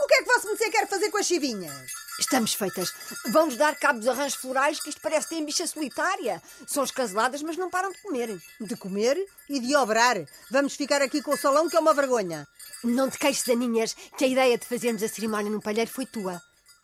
O 0.01 0.07
que 0.07 0.13
é 0.13 0.23
que 0.23 0.33
Vosso 0.33 0.47
Mercê 0.47 0.69
quer 0.69 0.87
fazer 0.87 1.09
com 1.09 1.17
as 1.17 1.25
chivinhas? 1.25 1.91
Estamos 2.19 2.53
feitas. 2.53 2.93
Vão-nos 3.27 3.57
dar 3.57 3.75
cabo 3.75 3.99
dos 3.99 4.07
arranjos 4.07 4.39
florais 4.39 4.79
que 4.79 4.89
isto 4.89 5.01
parece 5.01 5.29
ter 5.29 5.43
bicha 5.43 5.67
solitária. 5.67 6.41
São 6.67 6.83
escaseladas, 6.83 7.41
mas 7.41 7.57
não 7.57 7.69
param 7.69 7.91
de 7.91 8.01
comer. 8.01 8.41
De 8.61 8.77
comer 8.77 9.17
e 9.49 9.59
de 9.59 9.75
obrar. 9.75 10.17
Vamos 10.51 10.75
ficar 10.75 11.01
aqui 11.01 11.21
com 11.21 11.31
o 11.31 11.37
salão, 11.37 11.69
que 11.69 11.75
é 11.75 11.79
uma 11.79 11.93
vergonha. 11.93 12.47
Não 12.83 13.09
te 13.09 13.17
queixes, 13.17 13.47
Aninhas, 13.49 13.93
que 13.93 14.23
a 14.23 14.27
ideia 14.27 14.57
de 14.57 14.65
fazermos 14.65 15.03
a 15.03 15.07
cerimónia 15.09 15.51
num 15.51 15.59
palheiro 15.59 15.91
foi 15.91 16.05
tua. 16.05 16.41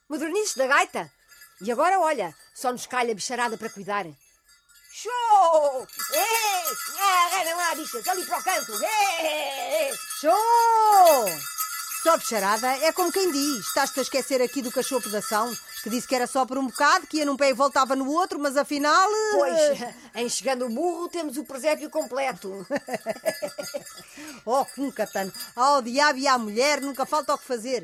Modernices 0.09 0.55
da 0.55 0.67
gaita. 0.67 1.11
E 1.61 1.71
agora, 1.71 1.99
olha, 1.99 2.33
só 2.53 2.71
nos 2.71 2.85
calha 2.85 3.11
a 3.11 3.15
bicharada 3.15 3.57
para 3.57 3.69
cuidar. 3.69 4.05
Show! 4.91 5.87
Ei! 6.13 6.77
Ah, 6.99 7.29
Arrem 7.39 7.53
lá, 7.55 7.75
bichas, 7.75 8.07
ali 8.07 8.23
para 8.25 8.39
o 8.39 8.43
canto. 8.43 8.71
Ei! 8.83 9.91
Show! 10.21 11.25
Só 12.03 12.17
bicharada 12.17 12.67
é 12.85 12.91
como 12.91 13.11
quem 13.11 13.31
diz. 13.31 13.65
Estás-te 13.67 13.99
a 13.99 14.03
esquecer 14.03 14.41
aqui 14.41 14.61
do 14.61 14.71
cachopo 14.71 15.09
da 15.09 15.17
ação, 15.19 15.51
que 15.83 15.89
disse 15.89 16.07
que 16.07 16.15
era 16.15 16.27
só 16.27 16.45
por 16.45 16.57
um 16.57 16.67
bocado, 16.67 17.07
que 17.07 17.17
ia 17.17 17.25
num 17.25 17.35
pé 17.35 17.49
e 17.49 17.53
voltava 17.53 17.95
no 17.95 18.09
outro, 18.11 18.37
mas 18.39 18.55
afinal... 18.55 19.09
eh, 19.11 19.31
Pois, 19.33 19.95
em 20.15 20.29
chegando 20.29 20.65
o 20.65 20.69
burro, 20.69 21.09
temos 21.09 21.35
o 21.37 21.43
presépio 21.45 21.89
completo. 21.89 22.65
Oh, 24.47 24.63
um 24.77 24.91
catano. 24.91 25.33
Ao 25.55 25.81
diabo 25.81 26.19
e 26.19 26.27
à 26.27 26.37
mulher 26.37 26.79
nunca 26.79 27.03
falta 27.05 27.33
o 27.33 27.37
que 27.37 27.45
fazer. 27.45 27.83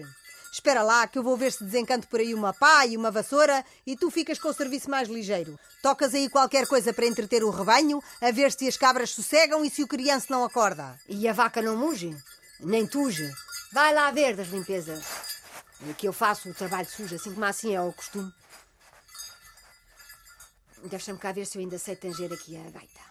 Espera 0.52 0.84
lá, 0.84 1.08
que 1.08 1.18
eu 1.18 1.24
vou 1.24 1.38
ver 1.38 1.54
se 1.54 1.64
desencanto 1.64 2.08
por 2.08 2.20
aí 2.20 2.34
uma 2.34 2.54
pá 2.54 2.86
e 2.86 2.98
uma 2.98 3.10
vassoura 3.10 3.64
e 3.88 3.96
tu 3.96 4.12
ficas 4.12 4.38
com 4.38 4.50
o 4.50 4.54
serviço 4.54 4.90
mais 4.90 5.08
ligeiro. 5.08 5.58
Tocas 5.82 6.14
aí 6.14 6.30
qualquer 6.30 6.68
coisa 6.68 6.92
para 6.92 7.06
entreter 7.06 7.42
o 7.42 7.50
rebanho, 7.50 8.04
a 8.20 8.32
ver 8.32 8.52
se 8.52 8.68
as 8.68 8.76
cabras 8.76 9.12
sossegam 9.12 9.64
e 9.64 9.70
se 9.70 9.82
o 9.82 9.88
criança 9.88 10.28
não 10.30 10.44
acorda. 10.44 11.00
E 11.08 11.26
a 11.28 11.32
vaca 11.32 11.62
não 11.62 11.78
muge, 11.78 12.16
nem 12.60 12.86
tuge. 12.86 13.32
Vai 13.72 13.94
lá 13.94 14.12
ver 14.12 14.36
das 14.36 14.50
limpezas. 14.50 15.06
É 15.90 15.94
que 15.94 16.08
eu 16.08 16.14
faço 16.14 16.50
o 16.50 16.54
trabalho 16.54 16.88
sujo, 16.88 17.16
assim 17.16 17.34
como 17.34 17.46
assim 17.46 17.74
é 17.74 17.82
o 17.82 17.94
costume. 17.94 18.32
Deixa-me 20.84 21.18
cá 21.18 21.32
ver 21.32 21.46
se 21.46 21.58
eu 21.58 21.62
ainda 21.62 21.80
sei 21.80 21.96
tanger 21.96 22.32
aqui 22.34 22.58
a 22.58 22.70
gaita. 22.70 23.02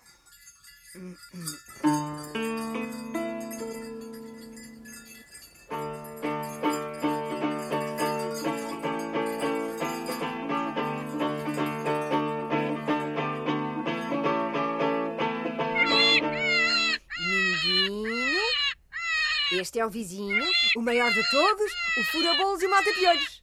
Este 19.61 19.79
é 19.79 19.85
o 19.85 19.91
vizinho, 19.91 20.43
o 20.75 20.81
maior 20.81 21.13
de 21.13 21.23
todos, 21.31 21.73
o 21.99 22.05
fura-bolos 22.05 22.63
e 22.63 22.67
o 22.67 22.71
mata-piolhos. 22.71 23.43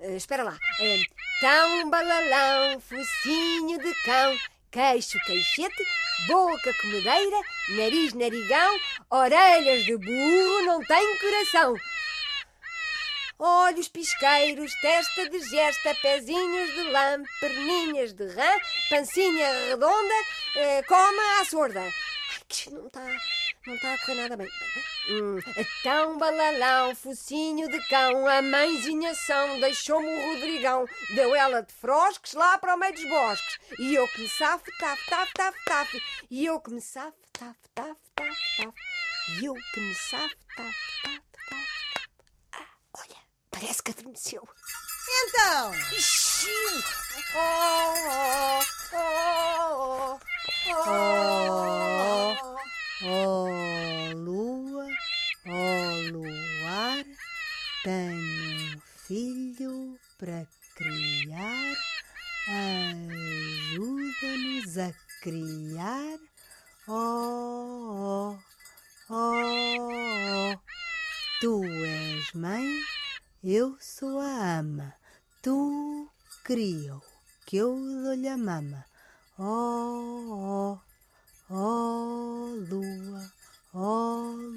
Eh, 0.00 0.16
espera 0.16 0.42
lá. 0.42 0.58
Eh, 0.80 1.04
tão 1.40 1.88
balalão, 1.88 2.80
focinho 2.80 3.78
de 3.78 3.94
cão, 4.02 4.36
queixo, 4.72 5.20
queixete, 5.24 5.86
boca 6.26 6.74
comedeira, 6.80 7.40
nariz, 7.76 8.12
narigão, 8.12 8.76
orelhas 9.08 9.84
de 9.84 9.96
burro, 9.98 10.62
não 10.64 10.84
tem 10.84 11.18
coração. 11.18 11.76
Olhos 13.38 13.86
pisqueiros, 13.86 14.74
testa 14.80 15.30
de 15.30 15.40
gesta, 15.48 15.94
pezinhos 16.02 16.74
de 16.74 16.82
lã, 16.90 17.22
perninhas 17.38 18.12
de 18.14 18.26
rã, 18.26 18.50
pancinha 18.90 19.48
redonda, 19.68 20.14
eh, 20.56 20.82
coma 20.82 21.40
à 21.40 21.44
sorda. 21.44 21.82
Ai, 21.82 21.92
que 22.48 22.70
não 22.70 22.88
está 22.88 23.06
não 23.66 23.78
tá 23.78 23.94
a 23.94 23.98
correr 23.98 24.14
nada 24.14 24.36
bem. 24.36 24.50
Hum, 25.12 25.40
tão 25.82 26.18
balalão, 26.18 26.94
focinho 26.94 27.68
de 27.68 27.80
cão, 27.88 28.28
a 28.28 28.40
mãezinha 28.40 29.12
são, 29.12 29.58
deixou-me 29.58 30.06
o 30.06 30.34
Rodrigão, 30.34 30.86
deu 31.16 31.34
ela 31.34 31.62
de 31.62 31.72
frosques 31.72 32.32
lá 32.34 32.56
para 32.58 32.76
o 32.76 32.78
meio 32.78 32.94
dos 32.94 33.08
bosques. 33.08 33.58
E 33.80 33.96
eu 33.96 34.06
que 34.06 34.20
me 34.20 34.28
safo, 34.28 34.64
taf, 34.78 35.04
taf, 35.10 35.32
taf, 35.34 35.64
taf. 35.64 36.02
E 36.30 36.46
eu 36.46 36.60
que 36.60 36.70
me 36.70 36.80
safo, 36.80 37.18
taf, 37.32 37.56
taf, 37.74 37.96
taf, 38.14 38.38
taf. 38.56 38.74
E 39.40 39.44
eu 39.44 39.54
que 39.54 39.80
me 39.80 39.94
safo, 39.96 40.36
taf, 40.56 40.76
taf, 41.02 41.20
taf, 41.32 41.50
taf. 41.50 42.08
Ah, 42.52 42.68
olha, 42.98 43.16
parece 43.50 43.82
que 43.82 43.90
adormeceu. 43.90 44.48
Então, 45.24 45.74
Ixi! 45.92 46.48
Oh, 47.34 47.40
oh, 48.06 48.60
oh, 48.94 50.20
oh, 50.68 50.86
oh. 50.86 51.30
ó 53.02 53.50
lua, 54.14 54.69
ó 55.50 56.10
luar, 56.10 57.04
tenho 57.82 58.76
um 58.76 58.80
filho 59.06 59.98
para 60.18 60.46
criar, 60.76 61.76
ajuda-nos 63.68 64.78
a 64.78 64.92
criar, 65.20 66.18
ó, 66.88 68.36
ó, 69.08 69.10
ó, 69.10 70.56
tu 71.40 71.64
és 71.64 72.32
mãe, 72.32 72.80
eu 73.42 73.76
sou 73.80 74.20
a 74.20 74.58
ama, 74.58 74.94
tu 75.42 76.08
cria 76.44 76.96
o 76.96 77.02
que 77.46 77.56
eu 77.56 77.74
dou-lhe 77.74 78.28
a 78.28 78.38
mama. 78.38 78.84
Oh, 79.38 80.78
oh, 80.78 80.78
oh, 81.50 82.54
lua, 82.68 83.32
oh. 83.74 84.50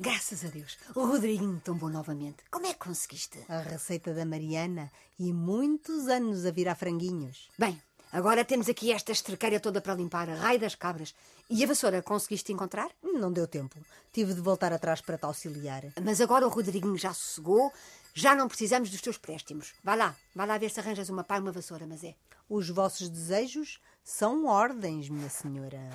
Graças 0.00 0.44
a 0.44 0.48
Deus, 0.48 0.78
o 0.94 1.04
Rodriguinho 1.04 1.60
tombou 1.64 1.90
novamente. 1.90 2.44
Como 2.50 2.66
é 2.66 2.72
que 2.72 2.78
conseguiste? 2.78 3.44
A 3.48 3.60
receita 3.60 4.14
da 4.14 4.24
Mariana 4.24 4.90
e 5.18 5.32
muitos 5.32 6.06
anos 6.06 6.46
a 6.46 6.50
virar 6.50 6.76
franguinhos. 6.76 7.48
Bem, 7.58 7.82
agora 8.12 8.44
temos 8.44 8.68
aqui 8.68 8.92
esta 8.92 9.10
estrequeira 9.10 9.58
toda 9.58 9.80
para 9.80 9.94
limpar, 9.94 10.28
a 10.30 10.34
raio 10.34 10.60
das 10.60 10.76
cabras. 10.76 11.14
E 11.50 11.64
a 11.64 11.66
vassoura 11.66 12.00
conseguiste 12.02 12.52
encontrar? 12.52 12.90
Não 13.02 13.32
deu 13.32 13.48
tempo. 13.48 13.76
Tive 14.12 14.34
de 14.34 14.40
voltar 14.40 14.72
atrás 14.72 15.00
para 15.00 15.18
te 15.18 15.24
auxiliar. 15.24 15.84
Mas 16.02 16.20
agora 16.20 16.46
o 16.46 16.50
Rodriguinho 16.50 16.96
já 16.96 17.12
sossegou, 17.12 17.72
já 18.14 18.34
não 18.34 18.46
precisamos 18.46 18.90
dos 18.90 19.00
teus 19.00 19.18
préstimos. 19.18 19.74
Vá 19.82 19.94
lá, 19.94 20.14
vá 20.34 20.44
lá 20.44 20.58
ver 20.58 20.70
se 20.70 20.78
arranjas 20.78 21.08
uma 21.08 21.24
pá 21.24 21.38
e 21.38 21.40
uma 21.40 21.52
vassoura, 21.52 21.86
mas 21.86 22.04
é. 22.04 22.14
Os 22.48 22.68
vossos 22.70 23.08
desejos 23.08 23.80
são 24.04 24.46
ordens, 24.46 25.08
minha 25.08 25.28
senhora. 25.28 25.90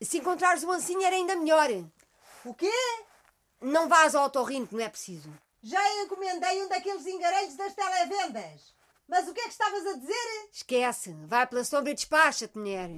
Se 0.00 0.18
encontrares 0.18 0.62
o 0.62 0.70
ancinho 0.70 1.02
era 1.02 1.16
ainda 1.16 1.36
melhor. 1.36 1.68
O 2.44 2.54
quê? 2.54 2.70
Não 3.60 3.88
vás 3.88 4.14
ao 4.14 4.26
otorrino, 4.26 4.68
não 4.70 4.80
é 4.80 4.88
preciso. 4.88 5.32
Já 5.62 5.80
encomendei 6.02 6.62
um 6.62 6.68
daqueles 6.68 7.06
engarelhos 7.06 7.56
das 7.56 7.74
televendas. 7.74 8.74
Mas 9.08 9.28
o 9.28 9.32
que 9.32 9.40
é 9.40 9.44
que 9.44 9.50
estavas 9.50 9.86
a 9.86 9.98
dizer? 9.98 10.48
Esquece, 10.52 11.14
vai 11.26 11.46
pela 11.46 11.64
sombra 11.64 11.90
e 11.90 11.94
despacha-te, 11.94 12.58
mulher. 12.58 12.90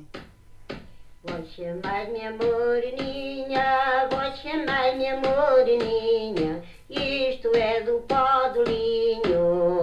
Vou 1.22 1.44
chamar-me 1.44 2.20
a 2.24 2.32
moreninha, 2.32 4.08
vou 4.10 4.36
chamar-me 4.36 5.08
a 5.08 5.16
moreninha. 5.20 6.64
Isto 6.88 7.48
é 7.56 7.82
do 7.82 8.00
pó 8.02 8.48
do 8.50 8.62
linho, 8.62 9.80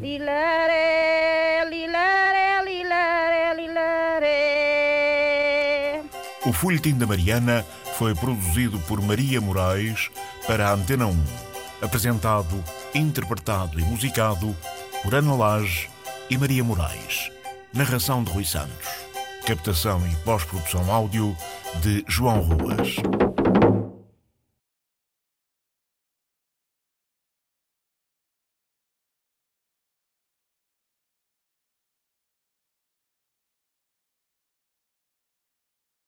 Lilaré, 0.00 1.64
lilaré, 1.70 2.64
lilaré, 2.64 3.54
lilaré. 3.54 4.82
O 6.44 6.52
Folhetim 6.52 6.98
da 6.98 7.06
Mariana 7.06 7.64
foi 7.96 8.16
produzido 8.16 8.80
por 8.80 9.00
Maria 9.00 9.40
Moraes 9.40 10.10
para 10.44 10.70
a 10.70 10.72
Antena 10.72 11.06
1. 11.06 11.24
Apresentado, 11.82 12.64
interpretado 12.92 13.78
e 13.78 13.84
musicado 13.84 14.56
por 15.04 15.14
Ana 15.14 15.36
Lage 15.36 15.88
e 16.28 16.36
Maria 16.36 16.64
Moraes. 16.64 17.30
Narração 17.72 18.24
de 18.24 18.32
Rui 18.32 18.44
Santos. 18.44 18.88
Captação 19.46 20.04
e 20.08 20.16
pós-produção 20.24 20.90
áudio 20.92 21.36
de 21.80 22.04
João 22.08 22.40
Ruas. 22.40 22.96